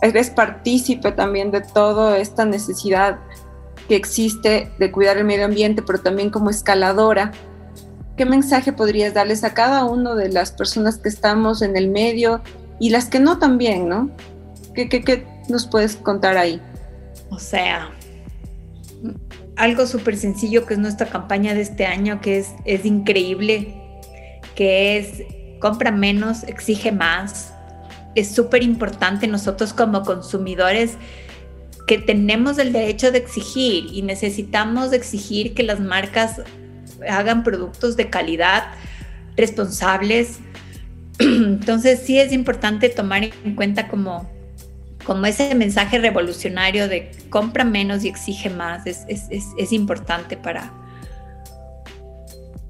eres 0.00 0.30
partícipe 0.30 1.12
también 1.12 1.50
de 1.50 1.60
toda 1.60 2.18
esta 2.18 2.46
necesidad 2.46 3.18
que 3.86 3.96
existe 3.96 4.72
de 4.78 4.90
cuidar 4.90 5.18
el 5.18 5.24
medio 5.24 5.44
ambiente, 5.44 5.82
pero 5.82 6.00
también 6.00 6.30
como 6.30 6.48
escaladora 6.48 7.32
¿Qué 8.16 8.26
mensaje 8.26 8.72
podrías 8.72 9.14
darles 9.14 9.42
a 9.42 9.54
cada 9.54 9.84
una 9.84 10.14
de 10.14 10.28
las 10.28 10.52
personas 10.52 10.98
que 10.98 11.08
estamos 11.08 11.62
en 11.62 11.76
el 11.76 11.88
medio 11.88 12.42
y 12.78 12.90
las 12.90 13.06
que 13.06 13.18
no 13.18 13.38
también, 13.38 13.88
¿no? 13.88 14.10
¿Qué, 14.74 14.88
qué, 14.88 15.26
nos 15.48 15.66
puedes 15.66 15.96
contar 15.96 16.36
ahí? 16.36 16.60
O 17.30 17.38
sea, 17.38 17.90
algo 19.56 19.86
súper 19.86 20.16
sencillo 20.16 20.66
que 20.66 20.74
es 20.74 20.80
nuestra 20.80 21.06
campaña 21.06 21.54
de 21.54 21.62
este 21.62 21.86
año, 21.86 22.20
que 22.20 22.38
es, 22.38 22.50
es 22.64 22.84
increíble, 22.84 23.74
que 24.54 24.98
es 24.98 25.22
compra 25.58 25.90
menos, 25.90 26.42
exige 26.44 26.92
más. 26.92 27.54
Es 28.14 28.34
súper 28.34 28.62
importante 28.62 29.26
nosotros 29.26 29.72
como 29.72 30.02
consumidores 30.02 30.98
que 31.86 31.98
tenemos 31.98 32.58
el 32.58 32.72
derecho 32.72 33.10
de 33.10 33.18
exigir 33.18 33.86
y 33.92 34.02
necesitamos 34.02 34.92
exigir 34.92 35.54
que 35.54 35.62
las 35.62 35.80
marcas 35.80 36.42
hagan 37.08 37.42
productos 37.42 37.96
de 37.96 38.10
calidad, 38.10 38.64
responsables. 39.36 40.38
Entonces 41.18 42.00
sí 42.04 42.18
es 42.18 42.32
importante 42.32 42.88
tomar 42.88 43.24
en 43.24 43.54
cuenta 43.54 43.88
como, 43.88 44.30
como 45.04 45.26
ese 45.26 45.54
mensaje 45.54 45.98
revolucionario 45.98 46.88
de 46.88 47.10
compra 47.30 47.64
menos 47.64 48.04
y 48.04 48.08
exige 48.08 48.50
más. 48.50 48.86
Es, 48.86 49.04
es, 49.08 49.28
es, 49.30 49.72
importante 49.72 50.36
para, 50.36 50.72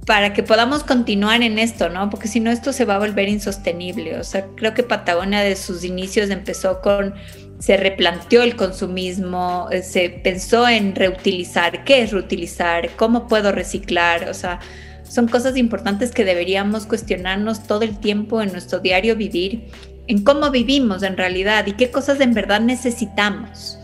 para 0.06 0.32
que 0.32 0.42
podamos 0.42 0.84
continuar 0.84 1.42
en 1.42 1.58
esto, 1.58 1.88
¿no? 1.88 2.10
Porque 2.10 2.28
si 2.28 2.40
no, 2.40 2.50
esto 2.50 2.72
se 2.72 2.84
va 2.84 2.96
a 2.96 2.98
volver 2.98 3.28
insostenible. 3.28 4.18
O 4.18 4.24
sea, 4.24 4.46
creo 4.56 4.74
que 4.74 4.82
Patagonia 4.82 5.40
de 5.40 5.56
sus 5.56 5.84
inicios 5.84 6.30
empezó 6.30 6.80
con 6.80 7.14
se 7.62 7.76
replanteó 7.76 8.42
el 8.42 8.56
consumismo, 8.56 9.68
eh, 9.70 9.84
se 9.84 10.10
pensó 10.10 10.66
en 10.66 10.96
reutilizar, 10.96 11.84
qué 11.84 12.02
es 12.02 12.10
reutilizar, 12.10 12.90
cómo 12.96 13.28
puedo 13.28 13.52
reciclar, 13.52 14.28
o 14.28 14.34
sea, 14.34 14.58
son 15.04 15.28
cosas 15.28 15.56
importantes 15.56 16.10
que 16.10 16.24
deberíamos 16.24 16.86
cuestionarnos 16.86 17.62
todo 17.62 17.82
el 17.82 18.00
tiempo 18.00 18.42
en 18.42 18.50
nuestro 18.50 18.80
diario 18.80 19.14
vivir, 19.14 19.68
en 20.08 20.24
cómo 20.24 20.50
vivimos 20.50 21.04
en 21.04 21.16
realidad 21.16 21.64
y 21.68 21.74
qué 21.74 21.92
cosas 21.92 22.18
en 22.18 22.34
verdad 22.34 22.60
necesitamos. 22.60 23.78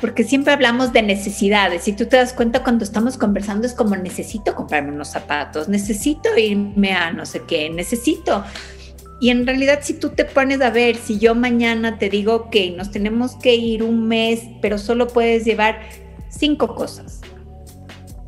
Porque 0.00 0.24
siempre 0.24 0.54
hablamos 0.54 0.94
de 0.94 1.02
necesidades. 1.02 1.82
Si 1.82 1.92
tú 1.92 2.06
te 2.06 2.16
das 2.16 2.32
cuenta 2.32 2.62
cuando 2.62 2.84
estamos 2.84 3.18
conversando 3.18 3.66
es 3.66 3.74
como 3.74 3.96
necesito 3.96 4.54
comprarme 4.54 4.92
unos 4.92 5.08
zapatos, 5.08 5.68
necesito 5.68 6.38
irme 6.38 6.94
a 6.94 7.12
no 7.12 7.26
sé 7.26 7.42
qué, 7.46 7.68
necesito 7.68 8.42
y 9.22 9.30
en 9.30 9.46
realidad 9.46 9.78
si 9.82 9.94
tú 9.94 10.08
te 10.08 10.24
pones 10.24 10.60
a 10.62 10.70
ver, 10.70 10.96
si 10.96 11.20
yo 11.20 11.36
mañana 11.36 11.96
te 11.96 12.10
digo 12.10 12.50
que 12.50 12.72
nos 12.72 12.90
tenemos 12.90 13.36
que 13.36 13.54
ir 13.54 13.84
un 13.84 14.08
mes, 14.08 14.40
pero 14.60 14.78
solo 14.78 15.06
puedes 15.06 15.44
llevar 15.44 15.78
cinco 16.28 16.74
cosas, 16.74 17.20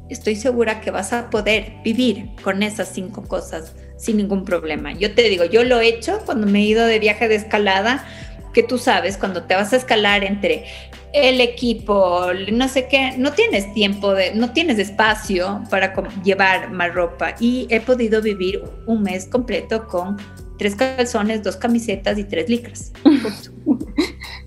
estoy 0.09 0.37
segura 0.37 0.81
que 0.81 0.93
vas 0.93 1.13
a 1.13 1.31
poder 1.31 1.73
vivir 1.83 2.29
con 2.45 2.63
esas 2.63 2.91
cinco 2.91 3.25
cosas 3.25 3.75
sin 3.97 4.19
ningún 4.19 4.45
problema. 4.45 4.93
Yo 4.93 5.13
te 5.17 5.23
digo, 5.23 5.45
yo 5.45 5.65
lo 5.65 5.81
he 5.81 5.89
hecho 5.89 6.21
cuando 6.25 6.47
me 6.47 6.61
he 6.61 6.67
ido 6.67 6.87
de 6.87 7.01
viaje 7.01 7.27
de 7.27 7.35
escalada, 7.35 8.07
que 8.53 8.63
tú 8.63 8.79
sabes, 8.79 9.17
cuando 9.17 9.43
te 9.43 9.57
vas 9.57 9.73
a 9.73 9.77
escalar 9.79 10.23
entre 10.23 10.65
el 11.13 11.41
equipo, 11.41 12.29
no 12.53 12.69
sé 12.69 12.87
qué, 12.87 13.15
no 13.19 13.33
tienes 13.33 13.75
tiempo, 13.75 14.15
de, 14.15 14.33
no 14.37 14.53
tienes 14.53 14.79
espacio 14.79 15.61
para 15.71 15.93
llevar 16.23 16.71
más 16.71 16.95
ropa 16.95 17.35
y 17.41 17.67
he 17.71 17.81
podido 17.81 18.23
vivir 18.23 18.63
un 18.87 19.03
mes 19.03 19.27
completo 19.27 19.89
con 19.89 20.17
tres 20.59 20.77
calzones, 20.77 21.43
dos 21.43 21.57
camisetas 21.57 22.19
y 22.19 22.25
tres 22.25 22.49
licras. 22.49 22.93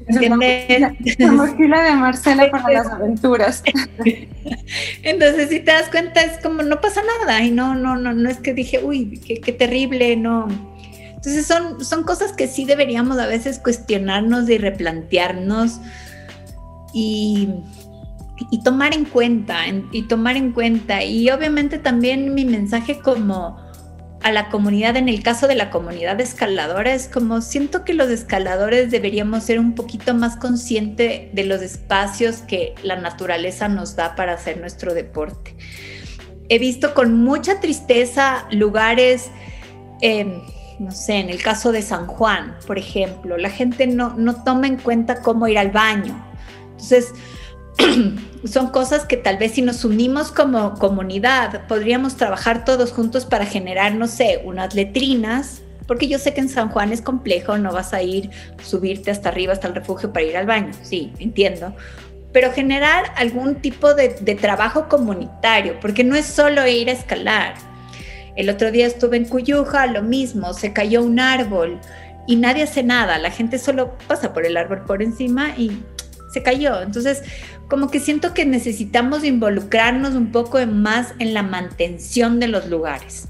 La 0.07 1.31
mochila 1.31 1.83
de 1.83 1.95
Marcela 1.95 2.49
para 2.49 2.71
las 2.71 2.87
aventuras. 2.87 3.61
Entonces, 5.03 5.49
si 5.49 5.59
te 5.59 5.71
das 5.71 5.89
cuenta, 5.89 6.21
es 6.21 6.41
como 6.41 6.63
no 6.63 6.79
pasa 6.79 7.01
nada. 7.19 7.43
Y 7.43 7.51
no, 7.51 7.75
no, 7.75 7.97
no, 7.97 8.13
no 8.13 8.29
es 8.29 8.37
que 8.37 8.53
dije, 8.53 8.81
uy, 8.83 9.19
qué, 9.25 9.41
qué 9.41 9.51
terrible, 9.51 10.15
no. 10.15 10.47
Entonces, 11.09 11.45
son, 11.45 11.83
son 11.83 12.03
cosas 12.03 12.31
que 12.31 12.47
sí 12.47 12.63
deberíamos 12.63 13.17
a 13.19 13.27
veces 13.27 13.59
cuestionarnos 13.59 14.49
y 14.49 14.57
replantearnos 14.57 15.81
y, 16.93 17.49
y 18.49 18.63
tomar 18.63 18.93
en 18.93 19.03
cuenta, 19.03 19.59
y 19.91 20.03
tomar 20.03 20.37
en 20.37 20.53
cuenta. 20.53 21.03
Y 21.03 21.29
obviamente 21.31 21.79
también 21.79 22.33
mi 22.33 22.45
mensaje 22.45 22.99
como 22.99 23.66
a 24.21 24.31
la 24.31 24.49
comunidad, 24.49 24.97
en 24.97 25.09
el 25.09 25.23
caso 25.23 25.47
de 25.47 25.55
la 25.55 25.69
comunidad 25.69 26.19
escaladora, 26.19 26.93
es 26.93 27.07
como 27.07 27.41
siento 27.41 27.85
que 27.85 27.93
los 27.93 28.09
escaladores 28.09 28.91
deberíamos 28.91 29.43
ser 29.43 29.59
un 29.59 29.75
poquito 29.75 30.13
más 30.13 30.35
conscientes 30.37 31.33
de 31.33 31.43
los 31.45 31.61
espacios 31.61 32.37
que 32.37 32.75
la 32.83 32.95
naturaleza 32.95 33.69
nos 33.69 33.95
da 33.95 34.15
para 34.15 34.33
hacer 34.33 34.57
nuestro 34.57 34.93
deporte. 34.93 35.55
He 36.49 36.59
visto 36.59 36.93
con 36.93 37.23
mucha 37.23 37.59
tristeza 37.59 38.47
lugares, 38.51 39.29
em, 40.01 40.41
no 40.79 40.91
sé, 40.91 41.15
en 41.19 41.29
el 41.29 41.41
caso 41.41 41.71
de 41.71 41.81
San 41.81 42.07
Juan, 42.07 42.55
por 42.65 42.77
ejemplo, 42.77 43.37
la 43.37 43.49
gente 43.49 43.87
no, 43.87 44.13
no 44.15 44.43
toma 44.43 44.67
en 44.67 44.77
cuenta 44.77 45.21
cómo 45.21 45.47
ir 45.47 45.57
al 45.57 45.71
baño. 45.71 46.25
Entonces, 46.71 47.13
son 48.45 48.69
cosas 48.69 49.05
que 49.05 49.17
tal 49.17 49.37
vez 49.37 49.53
si 49.53 49.61
nos 49.61 49.85
unimos 49.85 50.31
como 50.31 50.75
comunidad 50.75 51.67
podríamos 51.67 52.15
trabajar 52.15 52.65
todos 52.65 52.91
juntos 52.91 53.25
para 53.25 53.45
generar, 53.45 53.95
no 53.95 54.07
sé, 54.07 54.41
unas 54.43 54.73
letrinas, 54.73 55.61
porque 55.87 56.07
yo 56.07 56.19
sé 56.19 56.33
que 56.33 56.41
en 56.41 56.49
San 56.49 56.69
Juan 56.69 56.91
es 56.91 57.01
complejo, 57.01 57.57
no 57.57 57.71
vas 57.71 57.93
a 57.93 58.01
ir, 58.03 58.29
subirte 58.61 59.11
hasta 59.11 59.29
arriba, 59.29 59.53
hasta 59.53 59.67
el 59.67 59.75
refugio 59.75 60.11
para 60.11 60.25
ir 60.25 60.37
al 60.37 60.45
baño, 60.45 60.71
sí, 60.81 61.13
entiendo, 61.19 61.73
pero 62.33 62.51
generar 62.51 63.05
algún 63.15 63.55
tipo 63.55 63.93
de, 63.93 64.09
trabajo 64.35 64.87
comunitario, 64.89 65.79
porque 65.79 66.03
no 66.03 66.15
es 66.15 66.25
solo 66.25 66.67
ir 66.67 66.89
a 66.89 66.93
escalar. 66.93 67.55
El 68.35 68.49
otro 68.49 68.71
día 68.71 68.85
estuve 68.85 69.17
en 69.17 69.25
Cuyuja, 69.25 69.87
lo 69.87 70.03
mismo, 70.03 70.53
se 70.53 70.71
cayó 70.71 71.03
un 71.03 71.19
árbol 71.19 71.79
y 72.27 72.35
nadie 72.35 72.63
hace 72.63 72.83
nada, 72.83 73.17
la 73.17 73.31
gente 73.31 73.57
solo 73.57 73.97
pasa 74.07 74.33
por 74.33 74.45
el 74.45 74.57
árbol 74.57 74.83
por 74.85 75.01
encima 75.01 75.55
y 75.57 75.81
se 76.37 76.43
cayó. 76.43 76.81
Entonces, 76.81 77.23
como 77.67 77.89
que 77.89 77.99
siento 77.99 78.33
que 78.33 78.45
necesitamos 78.45 79.23
involucrarnos 79.23 80.13
un 80.13 80.31
poco 80.31 80.65
más 80.67 81.13
en 81.19 81.33
la 81.33 81.43
mantención 81.43 82.39
de 82.39 82.47
los 82.47 82.67
lugares. 82.67 83.29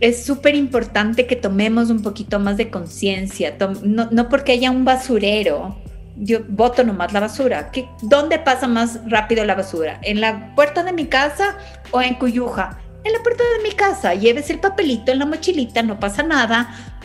Es 0.00 0.24
súper 0.24 0.54
importante 0.54 1.26
que 1.26 1.36
tomemos 1.36 1.88
un 1.88 2.02
poquito 2.02 2.38
más 2.38 2.58
de 2.58 2.70
conciencia, 2.70 3.56
no, 3.82 4.28
porque 4.28 4.52
haya 4.52 4.70
un 4.70 4.84
basurero, 4.84 5.80
yo 6.16 6.40
voto 6.48 6.84
nomás 6.84 7.14
la 7.14 7.20
basura. 7.20 7.70
¿Qué, 7.70 7.88
¿Dónde 8.02 8.38
pasa 8.38 8.68
más 8.68 9.00
rápido 9.06 9.44
la 9.44 9.54
basura? 9.54 9.98
¿En 10.02 10.20
la 10.20 10.54
puerta 10.54 10.82
de 10.82 10.92
mi 10.92 11.06
casa 11.06 11.56
o 11.92 12.02
en 12.02 12.14
Cuyuja? 12.14 12.78
En 13.04 13.12
la 13.12 13.20
puerta 13.20 13.42
de 13.56 13.68
mi 13.68 13.74
casa, 13.74 14.14
lleves 14.14 14.50
el 14.50 14.58
papelito 14.58 15.12
en 15.12 15.20
la 15.20 15.26
mochilita, 15.26 15.82
no 15.82 15.98
pasa 15.98 16.22
nada, 16.22 16.95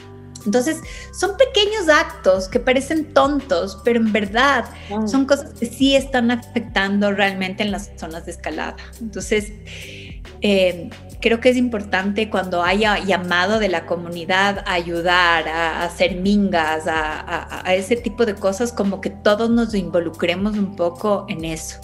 entonces, 0.45 0.81
son 1.13 1.37
pequeños 1.37 1.89
actos 1.89 2.47
que 2.47 2.59
parecen 2.59 3.13
tontos, 3.13 3.79
pero 3.83 3.99
en 3.99 4.11
verdad 4.11 4.65
son 5.05 5.25
cosas 5.25 5.53
que 5.59 5.65
sí 5.65 5.95
están 5.95 6.31
afectando 6.31 7.11
realmente 7.11 7.63
en 7.63 7.71
las 7.71 7.91
zonas 7.97 8.25
de 8.25 8.31
escalada. 8.31 8.75
Entonces, 8.99 9.51
eh, 10.41 10.89
creo 11.21 11.39
que 11.39 11.49
es 11.49 11.57
importante 11.57 12.29
cuando 12.29 12.63
haya 12.63 12.97
llamado 12.99 13.59
de 13.59 13.69
la 13.69 13.85
comunidad 13.85 14.63
a 14.65 14.73
ayudar, 14.73 15.47
a, 15.47 15.83
hacer 15.83 16.15
mingas, 16.15 16.87
a, 16.87 17.67
a, 17.67 17.75
ese 17.75 17.95
tipo 17.95 18.25
de 18.25 18.35
cosas, 18.35 18.71
como 18.71 19.01
que 19.01 19.11
todos 19.11 19.49
nos 19.49 19.73
involucremos 19.75 20.57
un 20.57 20.75
poco 20.75 21.25
en 21.29 21.45
eso. 21.45 21.79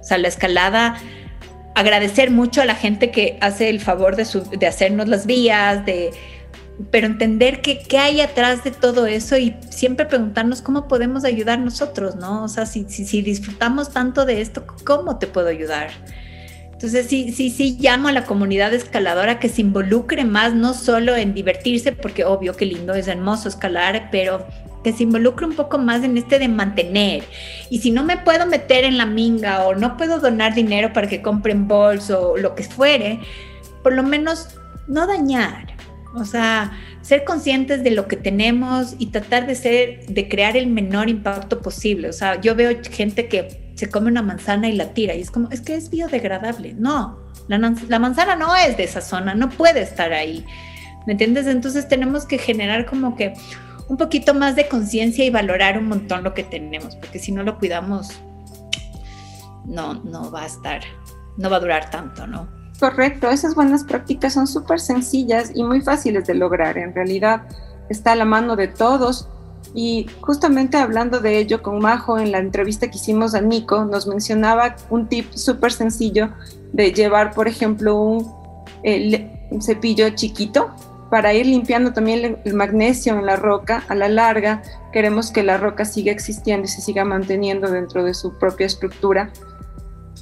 O 0.00 0.04
sea, 0.04 0.18
la 0.18 0.28
escalada 0.28 0.98
agradecer 1.76 2.30
mucho 2.30 2.62
a 2.62 2.64
la 2.64 2.74
gente 2.74 3.10
que 3.10 3.38
hace 3.40 3.68
el 3.68 3.80
favor 3.80 4.16
de, 4.16 4.26
de 4.58 4.66
hacernos 4.66 5.08
las 5.08 5.26
vías, 5.26 5.84
de 5.84 6.10
pero 6.90 7.06
entender 7.06 7.62
qué, 7.62 7.98
hay 7.98 8.20
atrás 8.20 8.62
de 8.64 8.70
todo 8.70 9.06
eso 9.06 9.36
y 9.38 9.56
siempre 9.70 10.06
preguntarnos 10.06 10.62
cómo 10.62 10.88
podemos 10.88 11.24
ayudar 11.24 11.58
nosotros, 11.58 12.16
¿no? 12.16 12.44
O 12.44 12.48
sea, 12.48 12.66
si, 12.66 12.84
si, 12.84 13.22
disfrutamos 13.22 13.90
tanto 13.90 14.24
de 14.26 14.40
esto, 14.40 14.64
¿cómo 14.84 15.18
te 15.18 15.26
puedo 15.26 15.48
ayudar? 15.48 15.90
Entonces 16.72 17.06
sí, 17.06 17.32
sí, 17.32 17.48
sí 17.48 17.78
llamo 17.80 18.08
a 18.08 18.12
la 18.12 18.26
comunidad 18.26 18.74
escaladora 18.74 19.38
que 19.38 19.48
se 19.48 19.62
involucre 19.62 20.24
más, 20.26 20.52
no 20.52 20.74
solo 20.74 21.16
en 21.16 21.32
divertirse, 21.32 21.92
porque 21.92 22.24
obvio 22.24 22.54
que 22.54 22.66
lindo, 22.66 22.94
es 22.94 23.08
hermoso 23.08 23.48
escalar, 23.48 24.10
pero 24.12 24.46
que 24.84 24.92
se 24.92 25.04
involucre 25.04 25.46
un 25.46 25.56
poco 25.56 25.78
más 25.78 26.04
en 26.04 26.18
este 26.18 26.38
de 26.38 26.48
mantener. 26.48 27.24
Y 27.70 27.78
si 27.78 27.90
no 27.90 28.04
me 28.04 28.18
puedo 28.18 28.44
meter 28.46 28.84
en 28.84 28.98
la 28.98 29.06
minga 29.06 29.64
o 29.64 29.74
no 29.74 29.96
puedo 29.96 30.20
donar 30.20 30.54
dinero 30.54 30.92
para 30.92 31.08
que 31.08 31.22
compren 31.22 31.66
bolso 31.66 32.32
o 32.32 32.36
lo 32.36 32.54
que 32.54 32.62
fuere, 32.62 33.20
por 33.82 33.94
lo 33.94 34.02
menos 34.02 34.48
no 34.86 35.06
dañar. 35.06 35.75
O 36.16 36.24
sea, 36.24 36.72
ser 37.02 37.24
conscientes 37.24 37.84
de 37.84 37.90
lo 37.90 38.08
que 38.08 38.16
tenemos 38.16 38.96
y 38.98 39.06
tratar 39.06 39.46
de 39.46 39.54
ser, 39.54 40.06
de 40.06 40.28
crear 40.28 40.56
el 40.56 40.66
menor 40.66 41.10
impacto 41.10 41.60
posible. 41.60 42.08
O 42.08 42.12
sea, 42.12 42.40
yo 42.40 42.54
veo 42.54 42.70
gente 42.90 43.28
que 43.28 43.70
se 43.74 43.90
come 43.90 44.08
una 44.08 44.22
manzana 44.22 44.68
y 44.68 44.72
la 44.72 44.94
tira 44.94 45.14
y 45.14 45.20
es 45.20 45.30
como, 45.30 45.50
es 45.50 45.60
que 45.60 45.74
es 45.74 45.90
biodegradable. 45.90 46.72
No, 46.72 47.18
la, 47.48 47.98
manzana 47.98 48.34
no 48.34 48.56
es 48.56 48.78
de 48.78 48.84
esa 48.84 49.02
zona, 49.02 49.34
no 49.34 49.50
puede 49.50 49.82
estar 49.82 50.12
ahí. 50.14 50.46
¿Me 51.06 51.12
entiendes? 51.12 51.46
Entonces 51.46 51.86
tenemos 51.86 52.24
que 52.24 52.38
generar 52.38 52.86
como 52.86 53.14
que 53.14 53.34
un 53.88 53.98
poquito 53.98 54.32
más 54.32 54.56
de 54.56 54.66
conciencia 54.66 55.22
y 55.24 55.30
valorar 55.30 55.78
un 55.78 55.86
montón 55.86 56.24
lo 56.24 56.32
que 56.32 56.44
tenemos, 56.44 56.96
porque 56.96 57.18
si 57.18 57.30
no 57.30 57.42
lo 57.42 57.58
cuidamos, 57.58 58.08
no, 59.66 59.94
no 60.02 60.30
va 60.30 60.44
a 60.44 60.46
estar, 60.46 60.80
no 61.36 61.50
va 61.50 61.58
a 61.58 61.60
durar 61.60 61.90
tanto, 61.90 62.26
¿no? 62.26 62.55
Correcto, 62.78 63.30
esas 63.30 63.54
buenas 63.54 63.84
prácticas 63.84 64.34
son 64.34 64.46
súper 64.46 64.80
sencillas 64.80 65.50
y 65.54 65.64
muy 65.64 65.80
fáciles 65.80 66.26
de 66.26 66.34
lograr. 66.34 66.76
En 66.76 66.94
realidad 66.94 67.42
está 67.88 68.12
a 68.12 68.16
la 68.16 68.26
mano 68.26 68.54
de 68.56 68.68
todos. 68.68 69.28
Y 69.74 70.06
justamente 70.20 70.76
hablando 70.76 71.20
de 71.20 71.38
ello 71.38 71.62
con 71.62 71.78
Majo 71.80 72.18
en 72.18 72.32
la 72.32 72.38
entrevista 72.38 72.88
que 72.88 72.96
hicimos 72.96 73.34
a 73.34 73.40
Nico, 73.40 73.84
nos 73.84 74.06
mencionaba 74.06 74.76
un 74.90 75.08
tip 75.08 75.32
súper 75.32 75.72
sencillo 75.72 76.30
de 76.72 76.92
llevar, 76.92 77.34
por 77.34 77.48
ejemplo, 77.48 77.96
un, 77.96 78.46
cepillo 79.60 80.10
chiquito 80.10 80.70
para 81.10 81.32
ir 81.32 81.46
limpiando 81.46 81.92
también 81.92 82.38
el, 82.44 82.54
magnesio 82.54 83.18
en 83.18 83.24
la 83.24 83.36
roca. 83.36 83.84
A 83.88 83.94
la 83.94 84.08
larga, 84.08 84.62
queremos 84.92 85.30
que 85.30 85.42
la 85.42 85.56
roca 85.56 85.86
siga 85.86 86.12
existiendo 86.12 86.66
y 86.66 86.68
se 86.68 86.82
siga 86.82 87.04
manteniendo 87.04 87.70
dentro 87.70 88.04
de 88.04 88.12
su 88.12 88.38
propia 88.38 88.66
estructura 88.66 89.30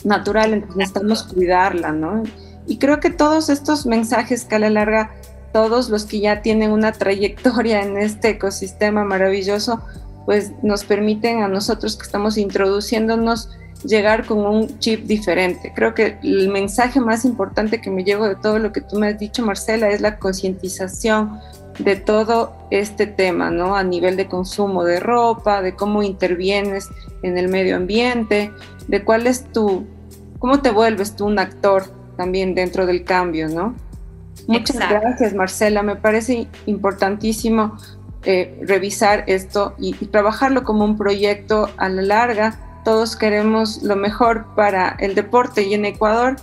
natural, 0.05 0.53
entonces 0.53 0.77
necesitamos 0.77 1.23
cuidarla, 1.25 1.93
¿no? 1.93 2.23
Y 2.67 2.79
creo 2.79 3.01
que 3.01 3.11
todos 3.11 3.49
estos 3.49 3.87
mensajes 3.87 4.45
que 4.45 4.57
a 4.57 4.59
la 4.59 4.71
larga, 4.71 5.11
todos 5.53 5.89
los 5.91 6.05
que 6.05 6.21
ya 6.21 6.43
tienen 6.43 6.71
una 6.71 6.93
trayectoria 6.93 7.83
en 7.83 7.97
este 7.99 8.31
ecosistema 8.31 9.05
maravilloso, 9.05 9.81
pues 10.25 10.53
nos 10.63 10.85
permiten 10.85 11.43
a 11.43 11.49
nosotros 11.49 11.97
que 11.97 12.05
estamos 12.05 12.39
introduciéndonos 12.39 13.51
llegar 13.85 14.25
con 14.25 14.39
un 14.39 14.79
chip 14.79 15.05
diferente. 15.05 15.73
Creo 15.75 15.95
que 15.95 16.19
el 16.23 16.49
mensaje 16.49 17.01
más 17.01 17.25
importante 17.25 17.81
que 17.81 17.91
me 17.91 18.05
llevo 18.05 18.27
de 18.27 18.37
todo 18.37 18.59
lo 18.59 18.73
que 18.73 18.81
tú 18.81 18.99
me 18.99 19.09
has 19.09 19.19
dicho, 19.19 19.45
Marcela, 19.45 19.91
es 19.91 20.01
la 20.01 20.19
concientización 20.19 21.41
de 21.79 21.97
todo 21.97 22.57
este 22.71 23.07
tema, 23.07 23.51
¿no? 23.51 23.77
A 23.77 23.83
nivel 23.83 24.17
de 24.17 24.27
consumo 24.27 24.85
de 24.85 25.01
ropa, 25.01 25.61
de 25.61 25.75
cómo 25.75 26.03
intervienes 26.03 26.89
en 27.23 27.37
el 27.37 27.49
medio 27.49 27.77
ambiente, 27.77 28.51
de 28.89 29.05
cuál 29.05 29.27
es 29.27 29.45
tu, 29.53 29.85
cómo 30.39 30.61
te 30.61 30.71
vuelves 30.71 31.17
tú 31.17 31.27
un 31.27 31.39
actor 31.39 31.85
también 32.17 32.55
dentro 32.55 32.87
del 32.87 33.05
cambio, 33.05 33.49
¿no? 33.49 33.75
Muchas 34.47 34.77
gracias, 34.77 35.35
Marcela. 35.35 35.83
Me 35.83 35.97
parece 35.97 36.49
importantísimo 36.67 37.77
eh, 38.25 38.59
revisar 38.63 39.25
esto 39.27 39.75
y, 39.79 39.93
trabajarlo 40.07 40.65
como 40.65 40.85
un 40.85 40.97
proyecto 40.97 41.71
a 41.77 41.89
la 41.89 42.03
larga. 42.03 42.59
Todos 42.85 43.17
queremos 43.17 43.83
lo 43.83 43.97
mejor 43.97 44.47
para 44.55 44.97
el 45.01 45.15
deporte 45.15 45.63
y 45.63 45.75
en 45.75 45.85
Ecuador 45.85 46.37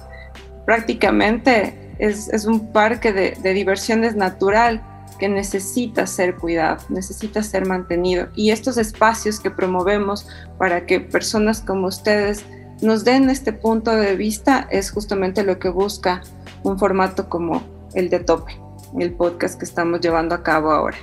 prácticamente 0.65 1.93
es, 1.99 2.45
un 2.45 2.71
parque 2.71 3.13
de, 3.13 3.37
de 3.41 3.53
diversiones 3.53 4.15
natural 4.15 4.81
que 5.19 5.29
necesita 5.29 6.07
ser 6.07 6.35
cuidado, 6.35 6.83
necesita 6.89 7.43
ser 7.43 7.67
mantenido. 7.67 8.29
Y 8.35 8.49
estos 8.49 8.77
espacios 8.77 9.39
que 9.39 9.51
promovemos 9.51 10.27
para 10.57 10.87
que 10.87 10.99
personas 10.99 11.61
como 11.61 11.87
ustedes 11.87 12.43
nos 12.81 13.03
den 13.03 13.29
este 13.29 13.53
punto 13.53 13.91
de 13.91 14.15
vista 14.15 14.67
es 14.71 14.91
justamente 14.91 15.43
lo 15.43 15.59
que 15.59 15.69
busca 15.69 16.21
un 16.63 16.77
formato 16.77 17.29
como 17.29 17.63
el 17.93 18.09
de 18.09 18.19
Tope, 18.19 18.59
el 18.99 19.13
podcast 19.13 19.57
que 19.57 19.65
estamos 19.65 20.01
llevando 20.01 20.35
a 20.35 20.43
cabo 20.43 20.71
ahora. 20.71 20.97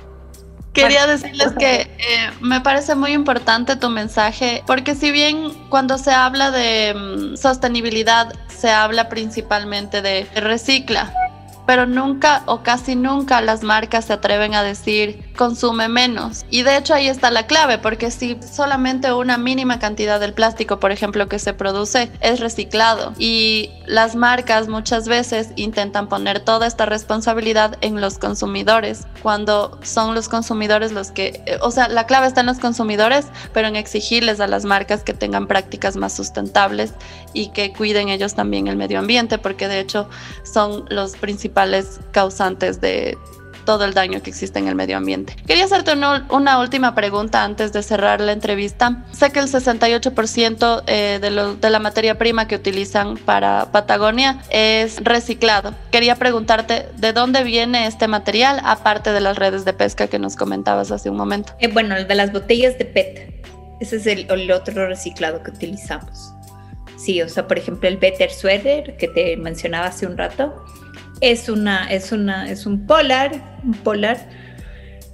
Quería 0.73 1.07
decirles 1.07 1.53
que 1.57 1.81
eh, 1.81 1.89
me 2.41 2.61
parece 2.61 2.95
muy 2.95 3.11
importante 3.11 3.75
tu 3.75 3.89
mensaje, 3.89 4.63
porque 4.67 4.93
si 4.93 5.11
bien 5.11 5.51
cuando 5.69 5.97
se 5.97 6.11
habla 6.11 6.51
de 6.51 6.93
mm, 6.93 7.37
sostenibilidad 7.37 8.33
se 8.47 8.69
habla 8.69 9.09
principalmente 9.09 10.01
de 10.01 10.27
recicla, 10.35 11.11
pero 11.69 11.85
nunca 11.85 12.41
o 12.47 12.63
casi 12.63 12.95
nunca 12.95 13.41
las 13.41 13.61
marcas 13.61 14.05
se 14.05 14.13
atreven 14.13 14.55
a 14.55 14.63
decir 14.63 15.29
consume 15.37 15.87
menos. 15.87 16.43
Y 16.49 16.63
de 16.63 16.75
hecho 16.75 16.95
ahí 16.95 17.07
está 17.07 17.29
la 17.29 17.45
clave, 17.45 17.77
porque 17.77 18.09
si 18.09 18.39
solamente 18.41 19.13
una 19.13 19.37
mínima 19.37 19.77
cantidad 19.77 20.19
del 20.19 20.33
plástico, 20.33 20.79
por 20.79 20.91
ejemplo, 20.91 21.29
que 21.29 21.37
se 21.37 21.53
produce 21.53 22.11
es 22.21 22.39
reciclado 22.39 23.13
y 23.19 23.69
las 23.85 24.15
marcas 24.15 24.67
muchas 24.67 25.07
veces 25.07 25.49
intentan 25.57 26.09
poner 26.09 26.39
toda 26.39 26.65
esta 26.65 26.87
responsabilidad 26.87 27.77
en 27.81 28.01
los 28.01 28.17
consumidores, 28.17 29.05
cuando 29.21 29.79
son 29.83 30.15
los 30.15 30.27
consumidores 30.27 30.91
los 30.91 31.11
que, 31.11 31.43
eh, 31.45 31.59
o 31.61 31.69
sea, 31.69 31.87
la 31.87 32.07
clave 32.07 32.25
está 32.25 32.41
en 32.41 32.47
los 32.47 32.57
consumidores, 32.57 33.27
pero 33.53 33.67
en 33.67 33.75
exigirles 33.75 34.39
a 34.39 34.47
las 34.47 34.65
marcas 34.65 35.03
que 35.03 35.13
tengan 35.13 35.45
prácticas 35.45 35.95
más 35.97 36.13
sustentables 36.13 36.93
y 37.33 37.49
que 37.49 37.73
cuiden 37.73 38.09
ellos 38.09 38.33
también 38.33 38.67
el 38.67 38.75
medio 38.75 38.97
ambiente, 38.97 39.37
porque 39.37 39.67
de 39.67 39.79
hecho 39.79 40.09
son 40.43 40.85
los 40.89 41.15
principales 41.15 41.58
principales 41.59 41.99
causantes 42.11 42.79
de 42.79 43.17
todo 43.65 43.85
el 43.85 43.93
daño 43.93 44.21
que 44.23 44.29
existe 44.29 44.57
en 44.57 44.67
el 44.67 44.75
medio 44.75 44.97
ambiente. 44.97 45.35
Quería 45.45 45.65
hacerte 45.65 45.91
una, 45.93 46.59
última 46.59 46.95
pregunta 46.95 47.43
antes 47.43 47.71
de 47.71 47.83
cerrar 47.83 48.19
la 48.21 48.31
entrevista. 48.31 49.05
Sé 49.11 49.31
que 49.31 49.39
el 49.39 49.47
68% 49.47 50.83
eh, 50.87 51.19
de, 51.21 51.55
de 51.59 51.69
la 51.69 51.79
materia 51.79 52.17
prima 52.17 52.47
que 52.47 52.55
utilizan 52.55 53.17
para 53.17 53.71
Patagonia 53.71 54.41
es 54.49 55.03
reciclado. 55.03 55.75
Quería 55.91 56.15
preguntarte 56.15 56.87
de 56.97 57.13
dónde 57.13 57.43
viene 57.43 57.85
este 57.85 58.07
material, 58.07 58.59
aparte 58.63 59.11
de 59.11 59.19
las 59.19 59.37
redes 59.37 59.65
de 59.65 59.73
pesca 59.73 60.07
que 60.07 60.17
nos 60.17 60.35
comentabas 60.35 60.91
hace 60.91 61.09
un 61.09 61.17
momento. 61.17 61.53
Eh, 61.59 61.67
bueno, 61.67 61.95
de 61.95 62.15
las 62.15 62.31
botellas 62.31 62.77
de 62.79 62.85
PET. 62.85 63.45
Ese 63.81 63.97
es 63.97 64.07
el, 64.07 64.25
el 64.31 64.51
otro 64.51 64.87
reciclado 64.87 65.43
que 65.43 65.51
utilizamos. 65.51 66.33
Sí, 66.99 67.21
o 67.21 67.29
sea, 67.29 67.47
por 67.47 67.57
ejemplo, 67.57 67.87
el 67.87 67.97
Better 67.97 68.29
Sweater 68.29 68.97
que 68.97 69.07
te 69.07 69.37
mencionaba 69.37 69.87
hace 69.87 70.05
un 70.05 70.17
rato, 70.17 70.65
es 71.21 71.49
una, 71.49 71.91
es 71.91 72.11
una, 72.11 72.49
es 72.49 72.65
un 72.65 72.85
polar, 72.85 73.59
un 73.63 73.73
polar 73.73 74.29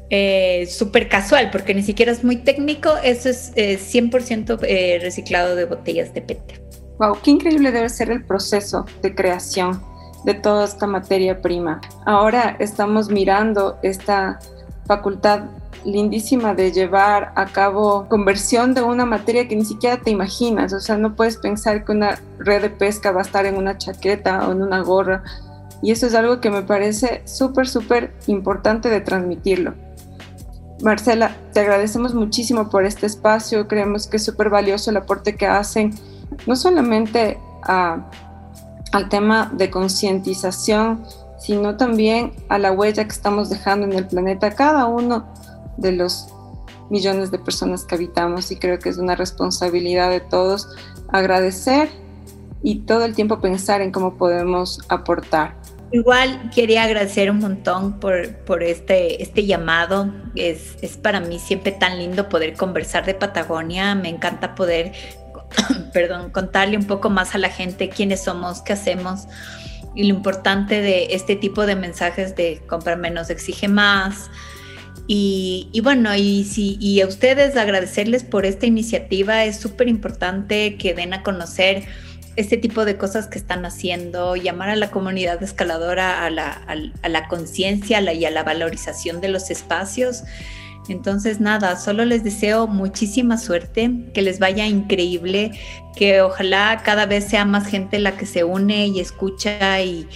eh, 0.09 0.67
súper 0.67 1.09
casual, 1.09 1.49
porque 1.51 1.73
ni 1.73 1.83
siquiera 1.83 2.11
es 2.11 2.23
muy 2.23 2.37
técnico, 2.37 2.91
eso 3.03 3.29
es 3.29 3.53
100% 3.55 4.59
eh, 4.63 4.99
reciclado 5.01 5.55
de 5.55 5.65
botellas 5.65 6.13
de 6.13 6.21
PET. 6.21 6.61
Wow, 6.99 7.17
qué 7.23 7.31
increíble 7.31 7.71
debe 7.71 7.89
ser 7.89 8.09
el 8.09 8.23
proceso 8.23 8.85
de 9.01 9.13
creación 9.13 9.81
de 10.23 10.33
toda 10.33 10.65
esta 10.65 10.87
materia 10.87 11.41
prima. 11.41 11.81
Ahora 12.05 12.55
estamos 12.59 13.09
mirando 13.09 13.77
esta 13.83 14.39
facultad 14.87 15.41
lindísima 15.85 16.55
de 16.55 16.71
llevar 16.71 17.31
a 17.35 17.45
cabo 17.45 18.07
conversión 18.09 18.73
de 18.73 18.81
una 18.81 19.05
materia 19.05 19.47
que 19.47 19.55
ni 19.55 19.65
siquiera 19.65 19.97
te 19.97 20.09
imaginas, 20.09 20.73
o 20.73 20.79
sea, 20.79 20.97
no 20.97 21.15
puedes 21.15 21.37
pensar 21.37 21.85
que 21.85 21.91
una 21.91 22.19
red 22.39 22.63
de 22.63 22.69
pesca 22.69 23.11
va 23.11 23.19
a 23.19 23.23
estar 23.23 23.45
en 23.45 23.55
una 23.55 23.77
chaqueta 23.77 24.47
o 24.47 24.51
en 24.51 24.63
una 24.63 24.81
gorra, 24.81 25.23
y 25.85 25.91
eso 25.91 26.07
es 26.07 26.15
algo 26.15 26.41
que 26.41 26.49
me 26.49 26.63
parece 26.63 27.21
súper, 27.25 27.67
súper 27.67 28.11
importante 28.25 28.89
de 28.89 29.01
transmitirlo. 29.01 29.75
Marcela, 30.81 31.37
te 31.53 31.59
agradecemos 31.59 32.15
muchísimo 32.15 32.71
por 32.71 32.85
este 32.85 33.05
espacio. 33.05 33.67
Creemos 33.67 34.07
que 34.07 34.17
es 34.17 34.25
súper 34.25 34.49
valioso 34.49 34.89
el 34.89 34.97
aporte 34.97 35.35
que 35.35 35.45
hacen, 35.45 35.93
no 36.47 36.55
solamente 36.55 37.37
al 37.61 39.09
tema 39.09 39.51
de 39.53 39.69
concientización, 39.69 41.05
sino 41.37 41.77
también 41.77 42.33
a 42.49 42.57
la 42.57 42.71
huella 42.71 43.03
que 43.03 43.13
estamos 43.13 43.51
dejando 43.51 43.85
en 43.85 43.93
el 43.93 44.07
planeta, 44.07 44.55
cada 44.55 44.87
uno 44.87 45.27
de 45.77 45.91
los 45.91 46.29
millones 46.89 47.29
de 47.29 47.37
personas 47.37 47.83
que 47.83 47.93
habitamos. 47.93 48.49
Y 48.49 48.55
creo 48.55 48.79
que 48.79 48.89
es 48.89 48.97
una 48.97 49.13
responsabilidad 49.13 50.09
de 50.09 50.21
todos 50.21 50.67
agradecer 51.09 51.89
y 52.63 52.79
todo 52.79 53.05
el 53.05 53.13
tiempo 53.13 53.39
pensar 53.39 53.81
en 53.81 53.91
cómo 53.91 54.15
podemos 54.15 54.81
aportar. 54.89 55.63
Igual 55.91 56.49
quería 56.53 56.83
agradecer 56.83 57.29
un 57.31 57.39
montón 57.39 57.99
por, 57.99 58.35
por 58.37 58.63
este, 58.63 59.21
este 59.21 59.45
llamado. 59.45 60.13
Es, 60.35 60.75
es 60.81 60.97
para 60.97 61.19
mí 61.19 61.39
siempre 61.39 61.71
tan 61.71 61.97
lindo 61.97 62.27
poder 62.27 62.53
conversar 62.53 63.05
de 63.05 63.13
Patagonia. 63.13 63.95
Me 63.95 64.09
encanta 64.09 64.55
poder, 64.55 64.93
perdón, 65.93 66.31
contarle 66.31 66.77
un 66.77 66.85
poco 66.85 67.09
más 67.09 67.35
a 67.35 67.37
la 67.37 67.49
gente 67.49 67.89
quiénes 67.89 68.23
somos, 68.23 68.61
qué 68.61 68.73
hacemos 68.73 69.27
y 69.95 70.03
lo 70.03 70.09
importante 70.09 70.81
de 70.81 71.07
este 71.11 71.35
tipo 71.35 71.65
de 71.65 71.75
mensajes 71.75 72.35
de 72.35 72.61
comprar 72.67 72.97
menos 72.97 73.29
exige 73.29 73.69
más. 73.69 74.29
Y, 75.07 75.69
y, 75.71 75.81
bueno, 75.81 76.13
y, 76.15 76.43
si, 76.43 76.77
y 76.81 76.99
a 77.01 77.07
ustedes 77.07 77.55
agradecerles 77.55 78.23
por 78.23 78.45
esta 78.45 78.65
iniciativa. 78.65 79.45
Es 79.45 79.57
súper 79.57 79.87
importante 79.87 80.75
que 80.77 80.93
den 80.93 81.13
a 81.13 81.23
conocer 81.23 81.83
este 82.35 82.57
tipo 82.57 82.85
de 82.85 82.97
cosas 82.97 83.27
que 83.27 83.37
están 83.37 83.65
haciendo, 83.65 84.35
llamar 84.35 84.69
a 84.69 84.75
la 84.75 84.91
comunidad 84.91 85.41
escaladora 85.41 86.25
a 86.25 86.29
la, 86.29 87.27
conciencia 87.29 88.01
y 88.13 88.25
a 88.25 88.31
la 88.31 88.43
valorización 88.43 89.21
de 89.21 89.29
los 89.29 89.49
espacios. 89.49 90.23
Entonces, 90.87 91.39
nada, 91.39 91.77
solo 91.77 92.05
les 92.05 92.23
deseo 92.23 92.67
muchísima 92.67 93.37
suerte, 93.37 93.91
que 94.13 94.21
les 94.21 94.39
vaya 94.39 94.67
increíble, 94.67 95.51
que 95.95 96.21
ojalá 96.21 96.81
cada 96.83 97.05
vez 97.05 97.25
sea 97.25 97.45
más 97.45 97.67
gente 97.67 97.97
la 97.99 98.17
que 98.17 98.25
se 98.25 98.43
une 98.43 98.87
y 98.87 98.99
escucha 98.99 99.81
y 99.81 100.07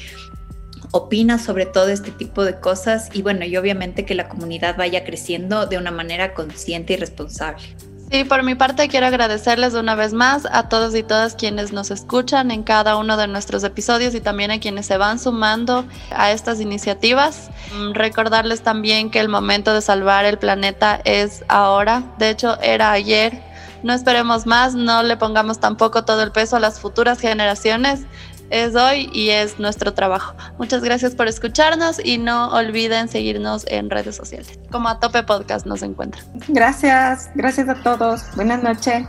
opina 0.92 1.38
sobre 1.40 1.66
todo 1.66 1.90
este 1.90 2.12
tipo 2.12 2.44
de 2.44 2.60
cosas 2.60 3.10
y 3.14 3.22
bueno, 3.22 3.46
y 3.46 3.56
obviamente 3.58 4.06
que 4.06 4.16
la 4.16 4.28
comunidad 4.28 4.76
vaya 4.78 5.04
creciendo 5.04 5.66
de 5.66 5.78
una 5.78 5.92
manera 5.92 6.34
consciente 6.34 6.94
y 6.94 6.98
responsable. 6.98 7.64
Sí, 8.12 8.24
por 8.24 8.42
mi 8.42 8.56
parte 8.56 8.88
quiero 8.88 9.06
agradecerles 9.06 9.76
una 9.76 9.94
vez 9.94 10.14
más 10.14 10.48
a 10.52 10.68
todos 10.68 10.96
y 10.96 11.04
todas 11.04 11.36
quienes 11.36 11.72
nos 11.72 11.92
escuchan 11.92 12.50
en 12.50 12.64
cada 12.64 12.98
uno 12.98 13.18
de 13.18 13.28
nuestros 13.28 13.64
episodios 13.64 14.16
y 14.16 14.20
también 14.20 14.50
a 14.50 14.60
quienes 14.60 14.88
se 14.88 14.98
van 14.98 15.20
sumando 15.20 15.86
a 16.10 16.32
estas 16.32 16.60
iniciativas. 16.60 17.52
Mm, 17.72 17.94
recordarles 17.94 18.64
también 18.64 19.12
que 19.12 19.20
el 19.20 19.30
momento 19.30 19.76
de 19.76 19.82
salvar 19.82 20.26
el 20.26 20.40
planeta 20.40 21.00
es 21.06 21.44
ahora, 21.50 22.02
de 22.18 22.32
hecho 22.32 22.60
era 22.62 22.92
ayer. 22.92 23.44
No 23.84 23.94
esperemos 23.94 24.48
más, 24.48 24.74
no 24.74 25.04
le 25.04 25.16
pongamos 25.16 25.60
tampoco 25.60 26.04
todo 26.04 26.24
el 26.24 26.32
peso 26.32 26.56
a 26.56 26.60
las 26.60 26.80
futuras 26.80 27.20
generaciones 27.20 28.02
es 28.50 28.76
hoy 28.76 29.10
y 29.14 29.30
es 29.30 29.60
nuestro 29.60 29.94
trabajo. 29.94 30.36
Muchas 30.58 30.84
gracias 30.84 31.16
por 31.16 31.28
escucharnos 31.28 32.04
y 32.04 32.18
no 32.18 32.50
olviden 32.54 33.08
seguirnos 33.08 33.66
en 33.68 33.90
redes 33.90 34.16
sociales. 34.16 34.60
Como 34.72 34.90
a 34.90 35.00
Tope 35.00 35.24
Podcast 35.24 35.66
nos 35.66 35.82
encuentran. 35.82 36.24
Gracias, 36.48 37.30
gracias 37.36 37.70
a 37.70 37.76
todos. 37.76 38.24
Buenas 38.36 38.64
noches. 38.64 39.06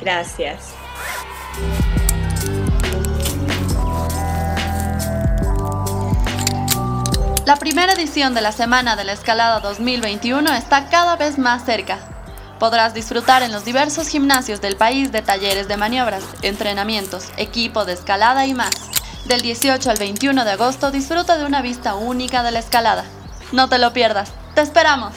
Gracias. 0.00 0.74
La 7.44 7.56
primera 7.56 7.92
edición 7.92 8.34
de 8.34 8.40
la 8.40 8.52
Semana 8.52 8.96
de 8.96 9.04
la 9.04 9.12
Escalada 9.12 9.60
2021 9.60 10.52
está 10.54 10.88
cada 10.88 11.16
vez 11.16 11.38
más 11.38 11.64
cerca. 11.64 12.11
Podrás 12.62 12.94
disfrutar 12.94 13.42
en 13.42 13.50
los 13.50 13.64
diversos 13.64 14.06
gimnasios 14.06 14.60
del 14.60 14.76
país 14.76 15.10
de 15.10 15.20
talleres 15.20 15.66
de 15.66 15.76
maniobras, 15.76 16.22
entrenamientos, 16.42 17.32
equipo 17.36 17.84
de 17.84 17.94
escalada 17.94 18.46
y 18.46 18.54
más. 18.54 18.70
Del 19.26 19.40
18 19.40 19.90
al 19.90 19.98
21 19.98 20.44
de 20.44 20.50
agosto 20.52 20.92
disfruta 20.92 21.38
de 21.38 21.44
una 21.44 21.60
vista 21.60 21.96
única 21.96 22.44
de 22.44 22.52
la 22.52 22.60
escalada. 22.60 23.02
No 23.50 23.68
te 23.68 23.78
lo 23.78 23.92
pierdas. 23.92 24.30
¡Te 24.54 24.60
esperamos! 24.60 25.12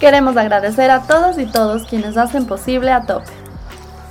Queremos 0.00 0.34
agradecer 0.38 0.90
a 0.90 1.02
todos 1.02 1.38
y 1.38 1.44
todos 1.44 1.86
quienes 1.86 2.16
hacen 2.16 2.46
posible 2.46 2.90
a 2.90 3.02
Tope. 3.02 3.30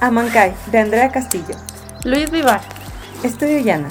Amancay, 0.02 0.54
de 0.68 0.78
Andrea 0.78 1.12
Castillo. 1.12 1.56
Luis 2.04 2.30
Vivar. 2.30 2.62
Estudio 3.24 3.60
Llana. 3.62 3.90